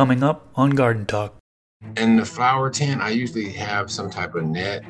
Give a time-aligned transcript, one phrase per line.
[0.00, 1.34] coming up on Garden Talk.
[1.98, 4.82] In the flower tent, I usually have some type of net,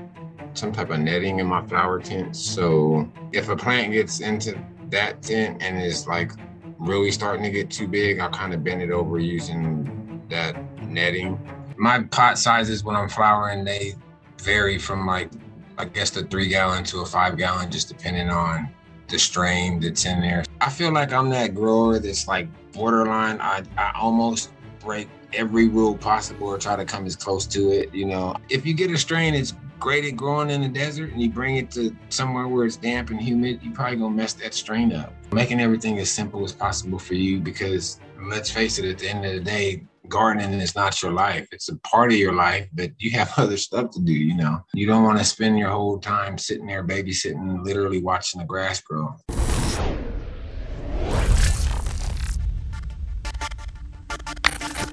[0.54, 2.36] some type of netting in my flower tent.
[2.36, 4.56] So if a plant gets into
[4.90, 6.30] that tent and is like
[6.78, 11.40] really starting to get too big, I'll kind of bend it over using that netting.
[11.76, 13.96] My pot sizes when I'm flowering, they
[14.38, 15.32] vary from like,
[15.76, 18.72] I guess the three gallon to a five gallon, just depending on
[19.08, 20.44] the strain that's in there.
[20.60, 23.40] I feel like I'm that grower that's like borderline.
[23.40, 24.50] I, I almost
[24.80, 27.94] break every rule possible or try to come as close to it.
[27.94, 31.22] You know, if you get a strain that's great at growing in the desert and
[31.22, 34.54] you bring it to somewhere where it's damp and humid, you probably gonna mess that
[34.54, 35.12] strain up.
[35.32, 39.24] Making everything as simple as possible for you because let's face it, at the end
[39.24, 41.48] of the day, gardening is not your life.
[41.52, 44.64] It's a part of your life, but you have other stuff to do, you know.
[44.74, 48.80] You don't want to spend your whole time sitting there babysitting, literally watching the grass
[48.80, 49.14] grow.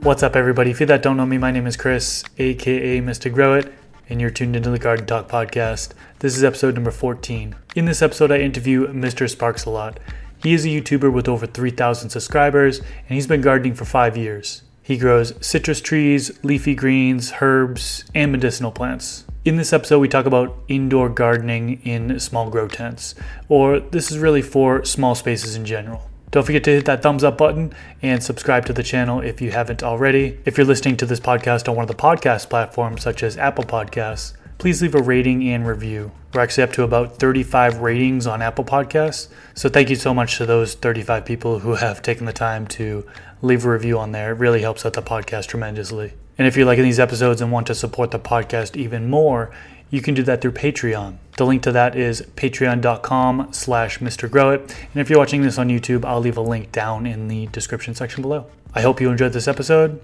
[0.07, 0.71] What's up, everybody?
[0.71, 3.29] If you that don't know me, my name is Chris, aka Mr.
[3.29, 3.73] Grow It,
[4.07, 5.89] and you're tuned into the Garden Talk podcast.
[6.19, 7.53] This is episode number 14.
[7.75, 9.27] In this episode, I interview Mr.
[9.29, 9.97] Sparkzalot.
[10.41, 14.63] He is a YouTuber with over 3,000 subscribers, and he's been gardening for five years.
[14.81, 19.25] He grows citrus trees, leafy greens, herbs, and medicinal plants.
[19.43, 23.13] In this episode, we talk about indoor gardening in small grow tents,
[23.49, 26.09] or this is really for small spaces in general.
[26.29, 29.51] Don't forget to hit that thumbs up button and subscribe to the channel if you
[29.51, 30.37] haven't already.
[30.43, 33.63] If you're listening to this podcast on one of the podcast platforms such as Apple
[33.63, 36.11] Podcasts, please leave a rating and review.
[36.33, 39.29] We're actually up to about 35 ratings on Apple Podcasts.
[39.53, 43.07] So thank you so much to those 35 people who have taken the time to
[43.41, 44.31] leave a review on there.
[44.33, 46.13] It really helps out the podcast tremendously.
[46.37, 49.51] And if you're liking these episodes and want to support the podcast even more,
[49.89, 51.17] you can do that through Patreon.
[51.37, 54.27] The link to that is patreon.com slash Mr.
[54.29, 54.61] Growit.
[54.61, 57.95] And if you're watching this on YouTube, I'll leave a link down in the description
[57.95, 58.47] section below.
[58.73, 60.01] I hope you enjoyed this episode.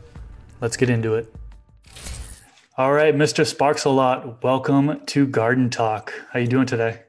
[0.62, 1.34] Let's get into it.
[2.78, 3.44] All right, Mr.
[3.46, 4.42] Sparkzalot.
[4.42, 6.14] Welcome to Garden Talk.
[6.32, 7.02] How you doing today?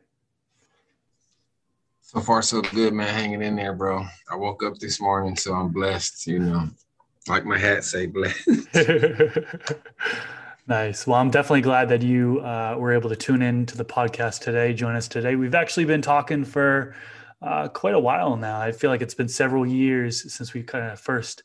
[2.01, 3.09] So far, so good, man.
[3.09, 4.05] Hanging in there, bro.
[4.31, 6.27] I woke up this morning, so I'm blessed.
[6.27, 6.69] You know,
[7.29, 8.49] like my hat say, blessed.
[10.67, 11.07] nice.
[11.07, 14.41] Well, I'm definitely glad that you uh, were able to tune in to the podcast
[14.41, 15.37] today, join us today.
[15.37, 16.95] We've actually been talking for
[17.43, 18.61] uh, quite a while now.
[18.61, 21.43] I feel like it's been several years since we kind of first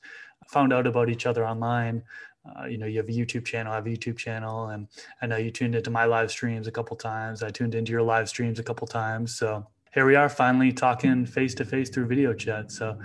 [0.47, 2.03] found out about each other online.
[2.45, 4.87] Uh, you know, you have a YouTube channel, I have a YouTube channel, and
[5.21, 7.43] I know you tuned into my live streams a couple times.
[7.43, 9.35] I tuned into your live streams a couple times.
[9.35, 12.71] So here we are finally talking face to face through video chat.
[12.71, 12.97] So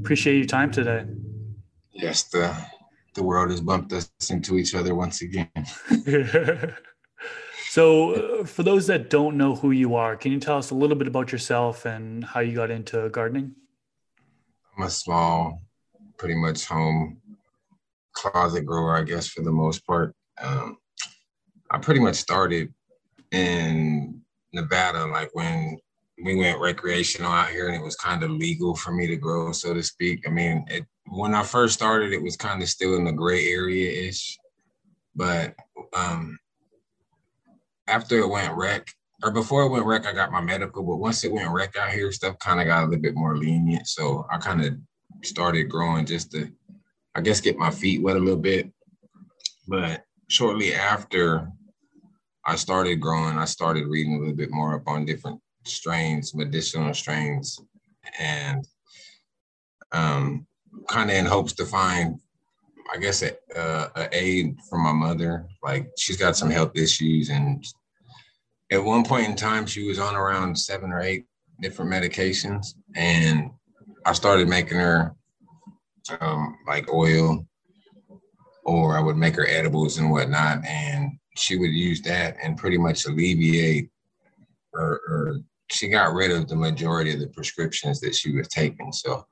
[0.00, 1.04] appreciate your time today.
[1.92, 2.54] Yes, the
[3.14, 5.50] the world has bumped us into each other once again.
[7.68, 10.74] so, uh, for those that don't know who you are, can you tell us a
[10.74, 13.54] little bit about yourself and how you got into gardening?
[14.76, 15.62] I'm a small,
[16.16, 17.20] pretty much home
[18.12, 20.14] closet grower, I guess, for the most part.
[20.40, 20.78] Um,
[21.70, 22.72] I pretty much started
[23.30, 24.20] in
[24.52, 25.78] Nevada, like when
[26.22, 29.52] we went recreational out here and it was kind of legal for me to grow,
[29.52, 30.26] so to speak.
[30.26, 33.48] I mean, it, when I first started, it was kind of still in the gray
[33.48, 34.38] area ish,
[35.14, 35.54] but
[35.96, 36.38] um,
[37.86, 38.86] after it went rec,
[39.22, 40.82] or before it went rec, I got my medical.
[40.82, 43.36] But once it went rec out here, stuff kind of got a little bit more
[43.36, 43.86] lenient.
[43.86, 44.74] So I kind of
[45.22, 46.50] started growing just to,
[47.14, 48.70] I guess, get my feet wet a little bit.
[49.68, 51.48] But shortly after
[52.46, 56.94] I started growing, I started reading a little bit more up on different strains, medicinal
[56.94, 57.60] strains,
[58.18, 58.66] and
[59.92, 60.46] um,
[60.88, 62.20] kind of in hopes to find,
[62.92, 65.46] I guess, a, uh, a aid from my mother.
[65.62, 67.64] Like she's got some health issues, and
[68.70, 71.26] at one point in time, she was on around seven or eight
[71.60, 73.50] different medications, and
[74.06, 75.14] I started making her
[76.20, 77.46] um, like oil,
[78.64, 82.78] or I would make her edibles and whatnot, and she would use that and pretty
[82.78, 83.90] much alleviate
[84.72, 85.36] or, or
[85.70, 88.92] she got rid of the majority of the prescriptions that she was taking.
[88.92, 89.24] So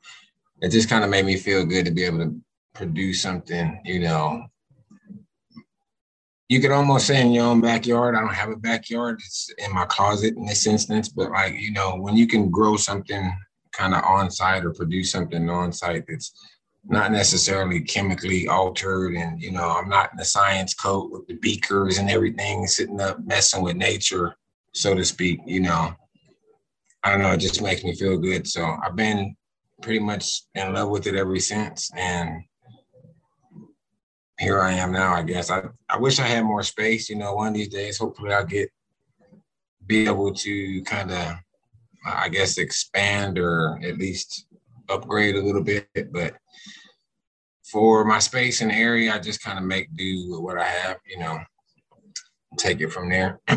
[0.60, 2.40] it just kind of made me feel good to be able to
[2.74, 4.44] produce something, you know.
[6.48, 8.14] You could almost say in your own backyard.
[8.14, 9.20] I don't have a backyard.
[9.24, 11.10] It's in my closet in this instance.
[11.10, 13.30] But like, you know, when you can grow something
[13.72, 16.32] kind of on site or produce something on site that's
[16.86, 21.34] not necessarily chemically altered and you know i'm not in the science coat with the
[21.34, 24.34] beakers and everything sitting up messing with nature
[24.72, 25.92] so to speak you know
[27.04, 29.36] i don't know it just makes me feel good so i've been
[29.82, 32.42] pretty much in love with it ever since and
[34.38, 37.34] here i am now i guess i, I wish i had more space you know
[37.34, 38.70] one of these days hopefully i'll get
[39.86, 41.34] be able to kind of
[42.06, 44.46] i guess expand or at least
[44.88, 46.34] upgrade a little bit but
[47.70, 50.98] for my space and area, I just kind of make do with what I have,
[51.06, 51.38] you know,
[52.56, 53.40] take it from there.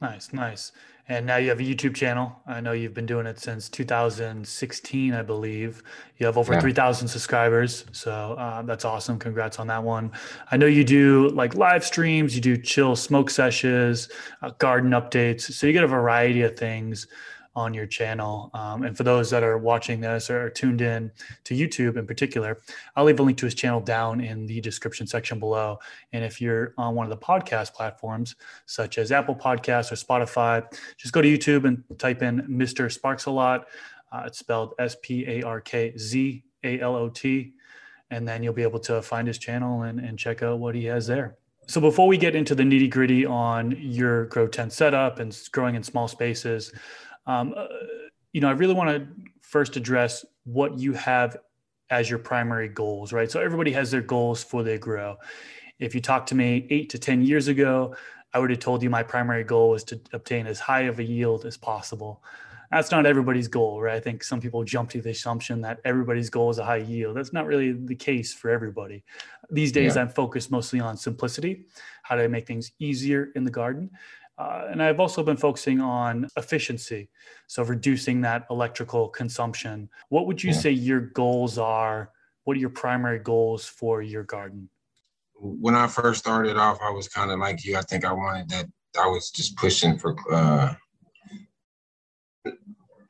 [0.00, 0.72] nice, nice.
[1.10, 2.36] And now you have a YouTube channel.
[2.46, 5.82] I know you've been doing it since 2016, I believe.
[6.18, 6.60] You have over yeah.
[6.60, 7.86] 3,000 subscribers.
[7.92, 9.18] So uh, that's awesome.
[9.18, 10.12] Congrats on that one.
[10.50, 14.10] I know you do like live streams, you do chill smoke sessions,
[14.42, 15.50] uh, garden updates.
[15.52, 17.06] So you get a variety of things
[17.54, 18.50] on your channel.
[18.54, 21.10] Um, and for those that are watching this or tuned in
[21.44, 22.60] to YouTube in particular,
[22.96, 25.78] I'll leave a link to his channel down in the description section below.
[26.12, 28.36] And if you're on one of the podcast platforms,
[28.66, 30.64] such as Apple Podcasts or Spotify,
[30.96, 32.86] just go to YouTube and type in Mr.
[32.86, 33.64] Sparkzalot.
[34.12, 37.54] Uh, it's spelled S P A R K Z A L O T.
[38.10, 40.84] And then you'll be able to find his channel and, and check out what he
[40.86, 41.36] has there.
[41.68, 45.74] So before we get into the nitty gritty on your grow tent setup and growing
[45.74, 46.72] in small spaces,
[47.28, 47.66] um, uh,
[48.32, 49.06] you know, I really want to
[49.42, 51.36] first address what you have
[51.90, 53.30] as your primary goals, right?
[53.30, 55.16] So everybody has their goals for their grow.
[55.78, 57.94] If you talked to me eight to 10 years ago,
[58.34, 61.04] I would have told you my primary goal was to obtain as high of a
[61.04, 62.22] yield as possible.
[62.70, 63.94] That's not everybody's goal, right?
[63.94, 67.16] I think some people jump to the assumption that everybody's goal is a high yield.
[67.16, 69.02] That's not really the case for everybody.
[69.50, 70.02] These days, yeah.
[70.02, 71.64] I'm focused mostly on simplicity,
[72.02, 73.90] how to make things easier in the garden.
[74.38, 77.10] Uh, and I've also been focusing on efficiency,
[77.48, 79.88] so reducing that electrical consumption.
[80.10, 80.56] What would you yeah.
[80.56, 82.12] say your goals are?
[82.44, 84.70] What are your primary goals for your garden?
[85.34, 87.76] When I first started off, I was kind of like you.
[87.76, 88.66] I think I wanted that.
[88.98, 90.74] I was just pushing for uh,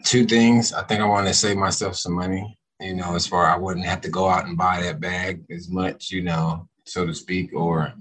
[0.05, 0.73] two things.
[0.73, 2.59] I think I wanted to save myself some money.
[2.81, 5.69] You know, as far I wouldn't have to go out and buy that bag as
[5.69, 6.11] much.
[6.11, 7.93] You know, so to speak, or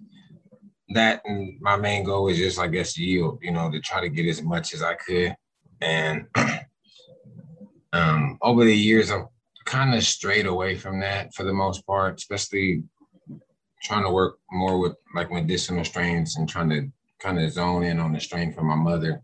[0.89, 4.09] that and my main goal was just I guess yield, you know, to try to
[4.09, 5.35] get as much as I could.
[5.81, 6.25] And
[7.93, 9.25] um, over the years, I've
[9.65, 12.83] kind of strayed away from that for the most part, especially
[13.83, 16.89] trying to work more with like medicinal strains and trying to
[17.19, 19.21] kind of zone in on the strain from my mother.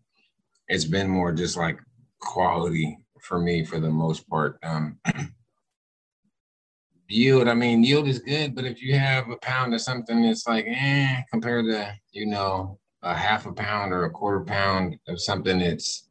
[0.67, 1.79] It's been more just like
[2.19, 4.57] quality for me for the most part.
[4.63, 4.99] Um,
[7.07, 10.47] yield, I mean, yield is good, but if you have a pound of something that's
[10.47, 15.21] like, eh, compared to, you know, a half a pound or a quarter pound of
[15.21, 16.07] something that's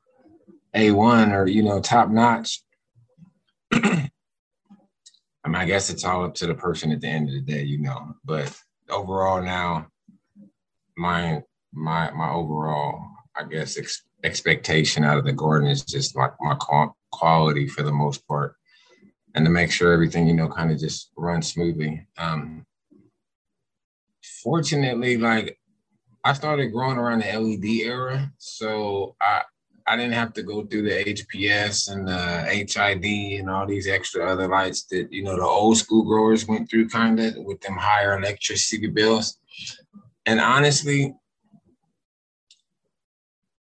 [0.74, 2.62] A1 or, you know, top notch,
[5.44, 7.40] I mean, I guess it's all up to the person at the end of the
[7.40, 8.14] day, you know.
[8.24, 8.56] But
[8.88, 9.88] overall, now,
[10.96, 11.42] my
[11.72, 13.02] my my overall,
[13.36, 16.56] I guess, ex- expectation out of the garden is just like my
[17.10, 18.54] quality for the most part
[19.34, 22.06] and to make sure everything you know kind of just runs smoothly.
[22.18, 22.66] Um,
[24.42, 25.58] fortunately, like
[26.24, 29.42] I started growing around the LED era, so I
[29.86, 34.30] I didn't have to go through the HPS and the HID and all these extra
[34.30, 37.76] other lights that you know the old school growers went through, kind of with them
[37.76, 39.38] higher electricity bills.
[40.26, 41.14] And honestly,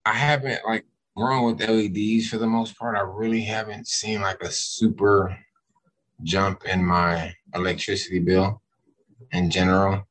[0.05, 0.85] I haven't like
[1.17, 2.95] grown with LEDs for the most part.
[2.95, 5.35] I really haven't seen like a super
[6.23, 8.61] jump in my electricity bill
[9.31, 10.07] in general.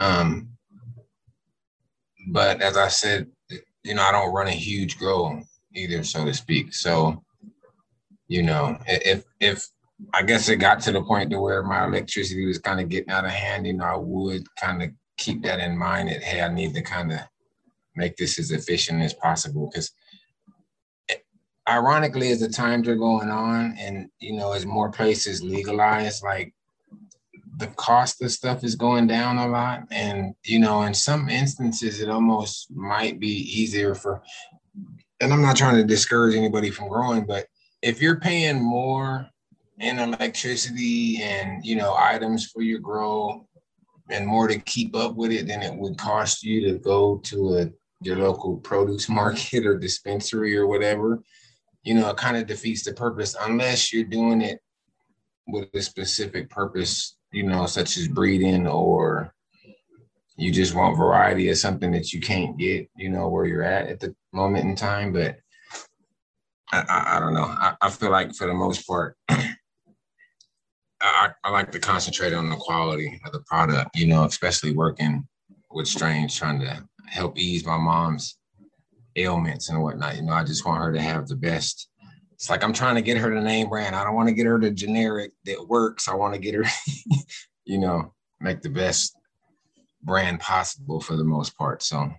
[0.00, 0.48] Um,
[2.28, 3.26] but as I said,
[3.82, 5.40] you know, I don't run a huge grow
[5.74, 6.74] either, so to speak.
[6.74, 7.22] So,
[8.28, 9.68] you know, if if
[10.14, 13.10] I guess it got to the point to where my electricity was kind of getting
[13.10, 16.40] out of hand, you know, I would kind of keep that in mind that hey,
[16.40, 17.20] I need to kind of
[17.94, 19.92] make this as efficient as possible because
[21.72, 26.54] ironically, as the times are going on, and you know, as more places legalize, like
[27.56, 32.00] the cost of stuff is going down a lot, and you know, in some instances,
[32.00, 34.22] it almost might be easier for.
[35.20, 37.46] And I'm not trying to discourage anybody from growing, but
[37.80, 39.28] if you're paying more
[39.78, 43.46] in electricity and you know items for your grow
[44.10, 47.58] and more to keep up with it than it would cost you to go to
[47.58, 47.70] a
[48.02, 51.22] your local produce market or dispensary or whatever
[51.82, 54.60] you know, it kind of defeats the purpose unless you're doing it
[55.48, 59.34] with a specific purpose, you know, such as breeding or
[60.36, 63.88] you just want variety of something that you can't get, you know, where you're at
[63.88, 65.12] at the moment in time.
[65.12, 65.36] But
[66.72, 67.44] I, I, I don't know.
[67.44, 69.54] I, I, feel like for the most part, I,
[71.44, 75.26] I like to concentrate on the quality of the product, you know, especially working
[75.70, 78.38] with strains, trying to help ease my mom's
[79.16, 80.16] ailments and whatnot.
[80.16, 81.88] You know, I just want her to have the best.
[82.32, 83.94] It's like I'm trying to get her the name brand.
[83.94, 86.08] I don't want to get her the generic that works.
[86.08, 86.64] I want to get her,
[87.64, 89.16] you know, make the best
[90.02, 91.82] brand possible for the most part.
[91.82, 92.10] So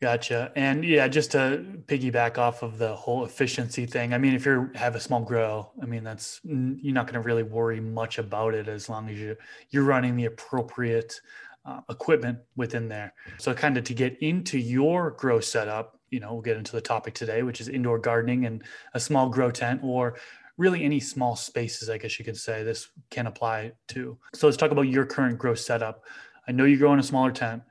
[0.00, 0.50] Gotcha.
[0.56, 4.14] And yeah, just to piggyback off of the whole efficiency thing.
[4.14, 7.26] I mean, if you have a small grow, I mean, that's you're not going to
[7.26, 9.36] really worry much about it as long as you
[9.68, 11.20] you're running the appropriate
[11.66, 13.12] uh, equipment within there.
[13.36, 16.80] So, kind of to get into your grow setup, you know, we'll get into the
[16.80, 18.62] topic today, which is indoor gardening and
[18.94, 20.16] a small grow tent, or
[20.56, 21.88] really any small spaces.
[21.88, 24.18] I guess you could say this can apply to.
[24.34, 26.04] So, let's talk about your current grow setup.
[26.48, 27.62] I know you grow in a smaller tent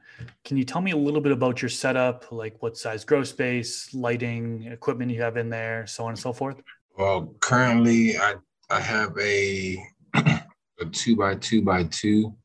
[0.43, 3.93] can you tell me a little bit about your setup, like what size grow space,
[3.93, 6.61] lighting, equipment you have in there, so on and so forth?
[6.97, 8.35] Well, currently I
[8.69, 9.77] I have a
[10.15, 12.35] a two by two by two.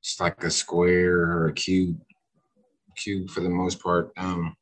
[0.00, 2.00] It's like a square or a cube,
[2.98, 4.12] cube for the most part.
[4.16, 4.56] Um,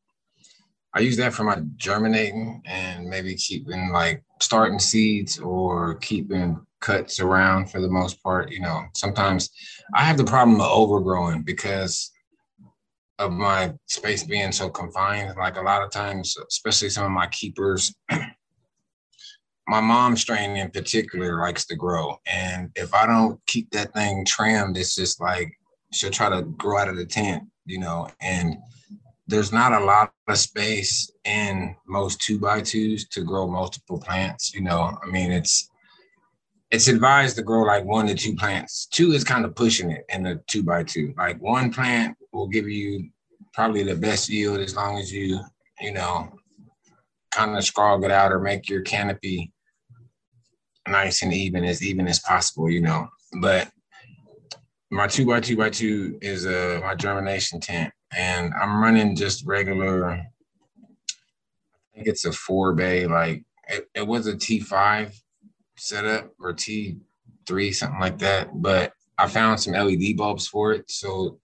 [0.94, 7.20] I use that for my germinating and maybe keeping like starting seeds or keeping cuts
[7.20, 8.50] around for the most part.
[8.50, 9.50] You know, sometimes
[9.94, 12.12] I have the problem of overgrowing because
[13.18, 15.36] of my space being so confined.
[15.36, 17.94] Like a lot of times, especially some of my keepers,
[19.68, 22.16] my mom strain in particular likes to grow.
[22.26, 25.52] And if I don't keep that thing trimmed, it's just like
[25.92, 28.56] she'll try to grow out of the tent, you know, and
[29.26, 34.54] there's not a lot of space in most two by twos to grow multiple plants.
[34.54, 35.68] You know, I mean, it's
[36.70, 38.86] it's advised to grow like one to two plants.
[38.86, 41.14] Two is kind of pushing it in the two by two.
[41.16, 43.08] Like one plant will give you
[43.52, 45.40] probably the best yield as long as you,
[45.80, 46.28] you know,
[47.30, 49.52] kind of scrog it out or make your canopy
[50.88, 53.08] nice and even, as even as possible, you know.
[53.40, 53.70] But
[54.90, 59.44] my two by two by two is uh my germination tent, and I'm running just
[59.46, 60.10] regular.
[60.10, 60.26] I
[61.94, 65.14] think it's a four bay, like it, it was a T5
[65.76, 68.48] setup or T3, something like that.
[68.54, 70.90] But I found some LED bulbs for it.
[70.90, 71.40] So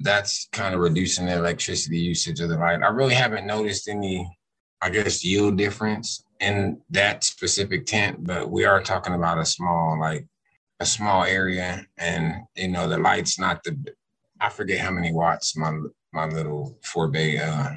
[0.00, 2.82] that's kind of reducing the electricity usage of the light.
[2.82, 4.28] I really haven't noticed any,
[4.82, 9.98] I guess, yield difference in that specific tent, but we are talking about a small,
[9.98, 10.26] like
[10.80, 11.86] a small area.
[11.98, 13.76] And, you know, the light's not the,
[14.40, 15.78] I forget how many watts my,
[16.12, 17.70] my little four bay uh,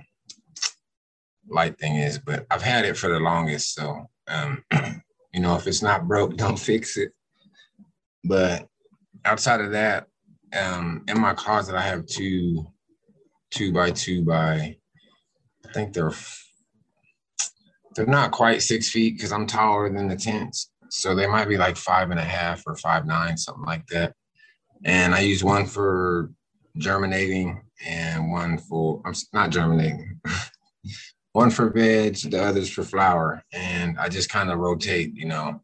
[1.50, 3.74] light thing is, but I've had it for the longest.
[3.75, 4.63] So, um,
[5.38, 7.12] You know, if it's not broke, don't fix it.
[8.24, 8.68] But
[9.24, 10.08] outside of that,
[10.60, 12.66] um, in my closet, I have two
[13.51, 14.75] two by two by,
[15.66, 16.12] I think they're
[17.96, 20.72] they're not quite six feet because I'm taller than the tents.
[20.89, 24.13] So they might be like five and a half or five nine, something like that.
[24.86, 26.32] And I use one for
[26.77, 30.20] germinating and one for I'm not germinating,
[31.34, 35.13] one for veg, the others for flower, and I just kind of rotate.
[35.15, 35.62] You know,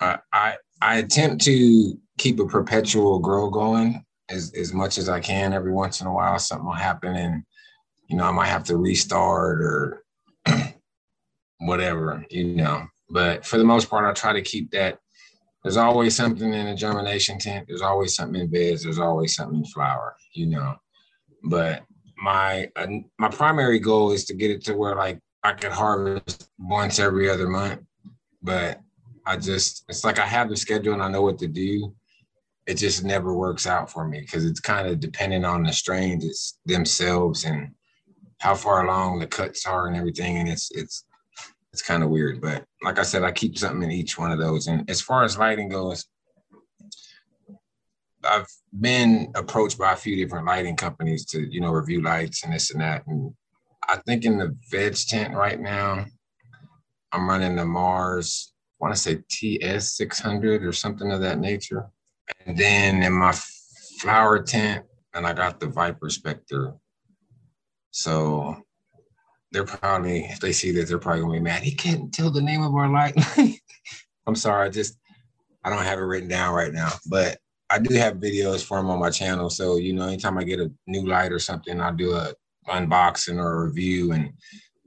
[0.00, 5.20] I, I I attempt to keep a perpetual grow going as as much as I
[5.20, 5.52] can.
[5.52, 7.42] Every once in a while, something will happen, and
[8.08, 10.02] you know I might have to restart or
[11.58, 12.24] whatever.
[12.30, 14.98] You know, but for the most part, I try to keep that.
[15.62, 17.66] There's always something in a germination tent.
[17.68, 18.82] There's always something in beds.
[18.82, 20.16] There's always something in flower.
[20.32, 20.76] You know,
[21.44, 21.82] but
[22.16, 22.86] my uh,
[23.18, 27.28] my primary goal is to get it to where like I could harvest once every
[27.28, 27.80] other month,
[28.42, 28.80] but
[29.26, 31.94] I just it's like I have the schedule and I know what to do.
[32.66, 36.58] It just never works out for me because it's kind of dependent on the strains
[36.66, 37.70] themselves and
[38.38, 40.38] how far along the cuts are and everything.
[40.38, 41.04] And it's it's
[41.72, 42.40] it's kind of weird.
[42.40, 44.66] But like I said, I keep something in each one of those.
[44.66, 46.06] And as far as lighting goes,
[48.24, 48.48] I've
[48.78, 52.70] been approached by a few different lighting companies to, you know, review lights and this
[52.70, 53.06] and that.
[53.06, 53.32] And
[53.88, 56.04] I think in the veg tent right now,
[57.12, 61.88] I'm running the Mars, I want to say TS 600 or something of that nature.
[62.46, 63.34] And then in my
[63.98, 66.74] flower tent, and I got the Viparspectra.
[67.90, 68.62] So
[69.52, 71.62] they're probably, if they see that, they're probably gonna be mad.
[71.62, 73.14] He can't tell the name of our light.
[74.26, 74.96] I'm sorry, I just
[75.64, 76.90] I don't have it written down right now.
[77.06, 77.38] But
[77.68, 79.50] I do have videos for them on my channel.
[79.50, 82.32] So, you know, anytime I get a new light or something, I'll do a
[82.68, 84.12] unboxing or a review.
[84.12, 84.32] And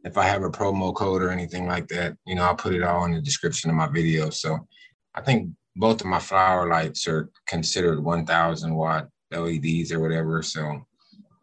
[0.03, 2.83] if I have a promo code or anything like that, you know, I'll put it
[2.83, 4.29] all in the description of my video.
[4.29, 4.67] So
[5.15, 10.41] I think both of my flower lights are considered 1000 watt LEDs or whatever.
[10.41, 10.85] So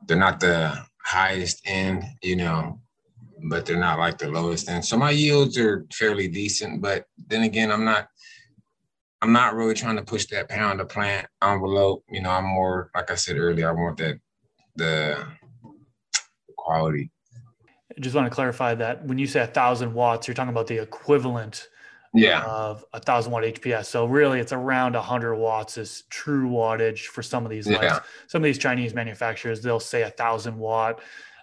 [0.06, 2.80] they're not the highest end, you know,
[3.44, 4.84] but they're not like the lowest end.
[4.84, 6.82] So my yields are fairly decent.
[6.82, 8.08] But then again, I'm not
[9.22, 12.04] I'm not really trying to push that pound of plant envelope.
[12.10, 13.68] You know, I'm more like I said earlier.
[13.68, 14.18] I want that
[14.76, 15.26] the
[16.56, 17.10] quality.
[17.96, 20.68] I just want to clarify that when you say a thousand watts, you're talking about
[20.68, 21.68] the equivalent
[22.14, 22.44] yeah.
[22.44, 23.86] of a thousand watt HPS.
[23.86, 27.82] So really, it's around a hundred watts is true wattage for some of these lights.
[27.82, 28.00] Yeah.
[28.26, 31.00] Some of these Chinese manufacturers they'll say a thousand watt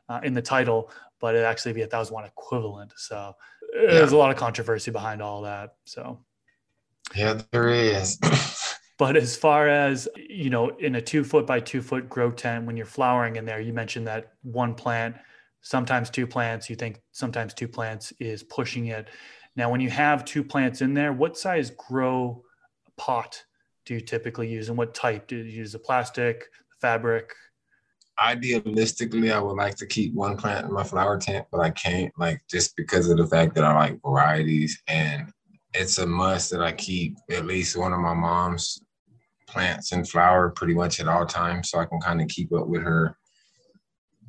[0.09, 0.89] uh, in the title,
[1.19, 2.93] but it actually be a thousand watt equivalent.
[2.95, 3.33] So
[3.73, 5.75] there's a lot of controversy behind all that.
[5.85, 6.19] So
[7.15, 8.19] Yeah, there is.
[8.97, 12.65] But as far as you know, in a two foot by two foot grow tent,
[12.65, 15.15] when you're flowering in there, you mentioned that one plant,
[15.61, 16.69] sometimes two plants.
[16.69, 19.07] You think sometimes two plants is pushing it.
[19.55, 22.43] Now, when you have two plants in there, what size grow
[22.95, 23.43] pot
[23.85, 25.71] do you typically use, and what type do you use?
[25.71, 26.45] The plastic,
[26.81, 27.33] fabric?
[28.19, 32.11] Idealistically, I would like to keep one plant in my flower tent, but I can't,
[32.17, 35.31] like, just because of the fact that I like varieties and
[35.73, 38.81] it's a must that I keep at least one of my mom's
[39.47, 42.67] plants in flower pretty much at all times so I can kind of keep up
[42.67, 43.15] with her,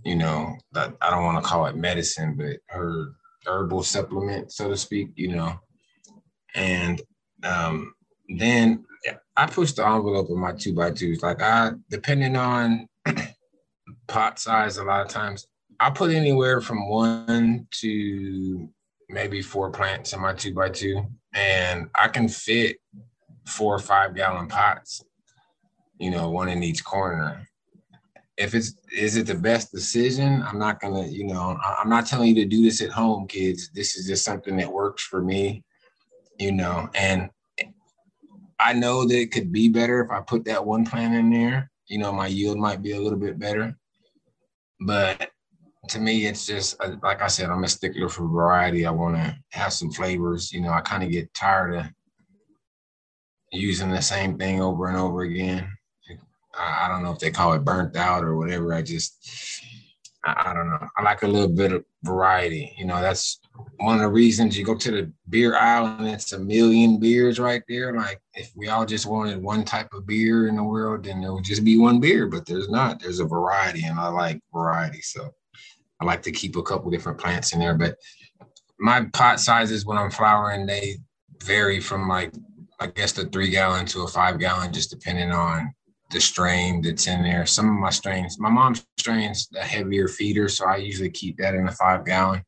[0.05, 3.13] you know, that I don't want to call it medicine, but her
[3.47, 5.59] herbal supplement, so to speak, you know.
[6.55, 7.01] And
[7.43, 7.95] um,
[8.29, 8.85] then
[9.37, 11.23] I push the envelope of my two by twos.
[11.23, 12.88] Like I, depending on
[14.09, 15.47] pot size, a lot of times
[15.81, 18.69] I put anywhere from one to
[19.09, 22.79] maybe four plants in my two by two, and I can fit
[23.47, 25.03] four or five gallon pots
[25.99, 27.47] you know, one in each corner.
[28.37, 30.43] If it's is it the best decision?
[30.43, 33.71] I'm not gonna, you know, I'm not telling you to do this at home, kids.
[33.75, 35.65] This is just something that works for me,
[36.39, 37.31] you know, and
[38.61, 41.71] I know that it could be better if I put that one plant in there.
[41.89, 43.77] You know, my yield might be a little bit better.
[44.81, 45.31] But
[45.89, 48.87] to me, it's just uh, like I said, I'm a stickler for variety.
[48.87, 50.53] I want to have some flavors.
[50.53, 51.87] You know, I kind of get tired of
[53.53, 55.71] using the same thing over and over again.
[56.59, 58.75] I don't know if they call it burnt out or whatever.
[58.75, 59.63] I just,
[60.25, 60.89] I, don't know.
[60.97, 62.75] I like a little bit of variety.
[62.79, 63.41] You know, that's
[63.79, 67.39] one of the reasons you go to the beer aisle and it's a million beers
[67.39, 67.95] right there.
[67.95, 71.33] Like if we all just wanted one type of beer in the world, then there
[71.33, 73.01] would just be one beer, but there's not.
[73.01, 75.01] There's a variety and I like variety.
[75.01, 75.31] So
[76.01, 77.75] I like to keep a couple different plants in there.
[77.75, 77.97] But
[78.79, 80.99] my pot sizes when I'm flowering, they
[81.43, 82.33] vary from like
[82.81, 85.75] I guess the three gallon to a five gallon, just depending on
[86.11, 87.47] the strain that's in there.
[87.47, 91.55] Some of my strains, my mom's strains a heavier feeder, so I usually keep that
[91.55, 92.43] in a five gallon.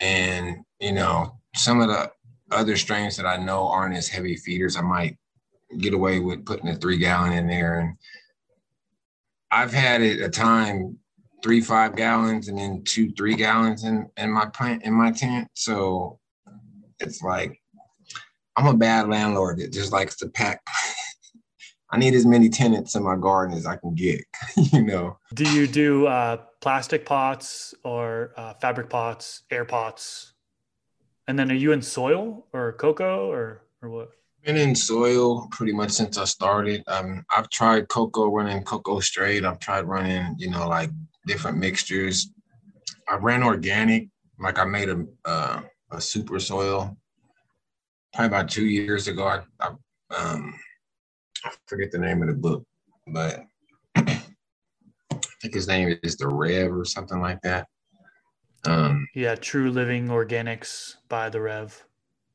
[0.00, 2.10] And you know, some of the
[2.50, 5.16] other strains that I know aren't as heavy feeders, I might
[5.78, 7.80] get away with putting a three gallon in there.
[7.80, 7.96] And
[9.50, 10.98] I've had it a time
[11.42, 15.48] three five gallons and then two three gallons in in my plant in my tent.
[15.54, 16.18] So
[17.00, 17.60] it's like
[18.56, 20.62] I'm a bad landlord that just likes to pack
[21.94, 24.20] I need as many tenants in my garden as I can get,
[24.56, 25.16] you know.
[25.32, 30.32] Do you do uh, plastic pots or uh, fabric pots, air pots?
[31.28, 34.10] And then are you in soil or coco or, or what?
[34.44, 36.82] Been in soil pretty much since I started.
[36.88, 39.44] Um, I've tried coco running coco straight.
[39.44, 40.90] I've tried running, you know, like
[41.28, 42.28] different mixtures.
[43.08, 44.08] I ran organic,
[44.40, 45.60] like I made a uh,
[45.92, 46.96] a super soil
[48.12, 49.28] probably about two years ago.
[49.28, 49.74] I, I
[50.16, 50.58] um,
[51.44, 52.64] I forget the name of the book,
[53.06, 53.44] but
[53.96, 54.22] I
[55.40, 57.66] think his name is the Rev or something like that.
[58.66, 61.84] Um, yeah, True Living Organics by the Rev.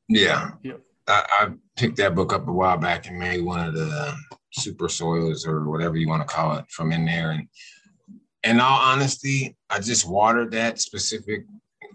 [0.08, 0.52] Yeah.
[0.64, 0.82] Yep.
[1.08, 4.14] I, I, picked that book up a while back and made one of the
[4.52, 7.32] super soils or whatever you want to call it from in there.
[7.32, 7.48] And
[8.44, 11.46] in all honesty, I just watered that specific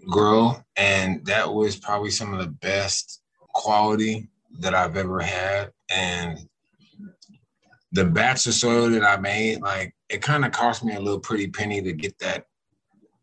[0.09, 3.21] grow, and that was probably some of the best
[3.53, 5.71] quality that I've ever had.
[5.89, 6.39] And
[7.95, 11.19] the batch of soil that I made, like it kind of cost me a little
[11.19, 12.45] pretty penny to get that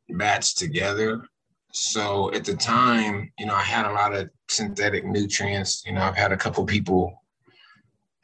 [0.09, 1.27] batch together.
[1.73, 5.83] So at the time, you know, I had a lot of synthetic nutrients.
[5.85, 7.23] You know, I've had a couple people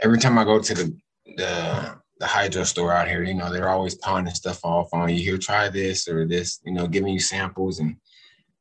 [0.01, 0.97] every time I go to the
[1.37, 5.23] the the hydro store out here, you know, they're always pawning stuff off on you.
[5.23, 7.79] Here, try this or this, you know, giving you samples.
[7.79, 7.97] And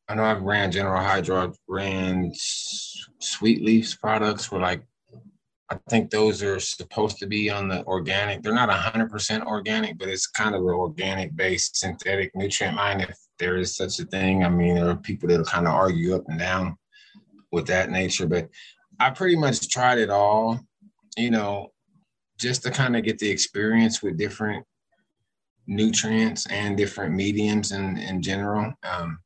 [0.10, 4.84] I know I've ran General Hydro, I've ran Sweet Leaves products for like
[5.70, 8.42] I think those are supposed to be on the organic.
[8.42, 13.18] They're not 100% organic, but it's kind of an organic based synthetic nutrient line, if
[13.38, 14.44] there is such a thing.
[14.46, 16.78] I mean, there are people that kind of argue up and down
[17.52, 18.48] with that nature, but
[19.00, 20.60] I pretty much tried it all,
[21.18, 21.72] you know,
[22.40, 24.66] just to kind of get the experience with different
[25.66, 28.74] nutrients and different mediums in, in general.
[28.84, 29.20] Um,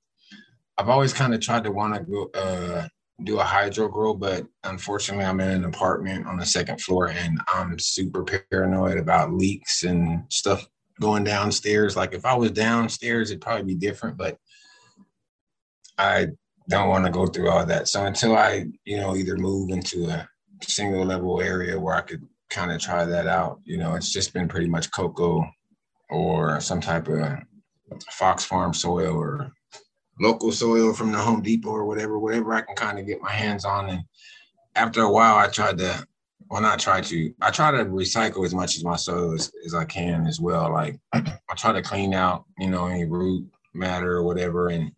[0.77, 2.87] I've always kind of tried to want to go, uh,
[3.23, 7.39] do a hydro grow, but unfortunately, I'm in an apartment on the second floor and
[7.53, 10.65] I'm super paranoid about leaks and stuff
[10.99, 11.95] going downstairs.
[11.95, 14.37] Like if I was downstairs, it'd probably be different, but
[15.97, 16.27] I
[16.69, 17.87] don't want to go through all that.
[17.87, 20.27] So until I, you know, either move into a
[20.63, 24.33] single level area where I could kind of try that out, you know, it's just
[24.33, 25.45] been pretty much coco
[26.09, 27.39] or some type of
[28.11, 29.51] Fox Farm soil or
[30.21, 33.31] local soil from the Home Depot or whatever, whatever I can kind of get my
[33.31, 33.89] hands on.
[33.89, 34.03] And
[34.75, 36.05] after a while, I tried to,
[36.47, 39.73] well, not try to, I try to recycle as much as my soil as, as
[39.73, 40.71] I can as well.
[40.71, 44.69] Like I try to clean out, you know, any root matter or whatever.
[44.69, 44.91] And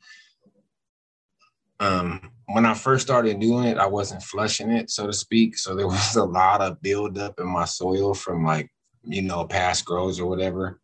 [1.79, 5.57] um, when I first started doing it, I wasn't flushing it, so to speak.
[5.57, 8.69] So there was a lot of buildup in my soil from like,
[9.05, 10.81] you know, past grows or whatever.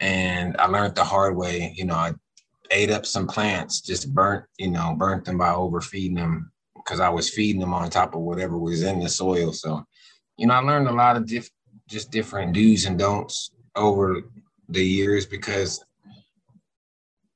[0.00, 2.12] And I learned the hard way, you know, I
[2.70, 7.08] ate up some plants, just burnt, you know, burnt them by overfeeding them because I
[7.08, 9.52] was feeding them on top of whatever was in the soil.
[9.52, 9.84] So,
[10.36, 11.50] you know, I learned a lot of diff-
[11.88, 14.22] just different do's and don'ts over
[14.68, 15.84] the years because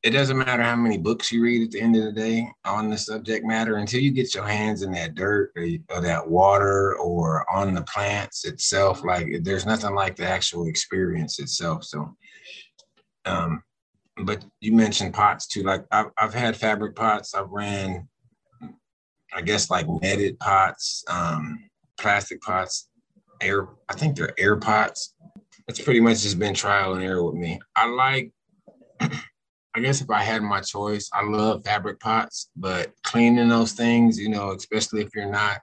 [0.03, 2.89] it doesn't matter how many books you read at the end of the day on
[2.89, 6.97] the subject matter until you get your hands in that dirt or, or, that water
[6.97, 12.17] or on the plants itself like there's nothing like the actual experience itself so
[13.27, 13.63] um
[14.25, 15.63] but you mentioned pots too.
[15.63, 17.35] Like i've, I've had fabric pots.
[17.35, 18.09] I've ran
[19.33, 22.89] i guess like netted pots um plastic pots
[23.41, 25.15] air i think they're air pots.
[25.69, 27.61] It's pretty much just been trial and error with me.
[27.77, 28.33] I like
[29.01, 34.19] I guess if I had my choice, I love fabric pots, but cleaning those things,
[34.19, 35.61] you know, especially if you're not,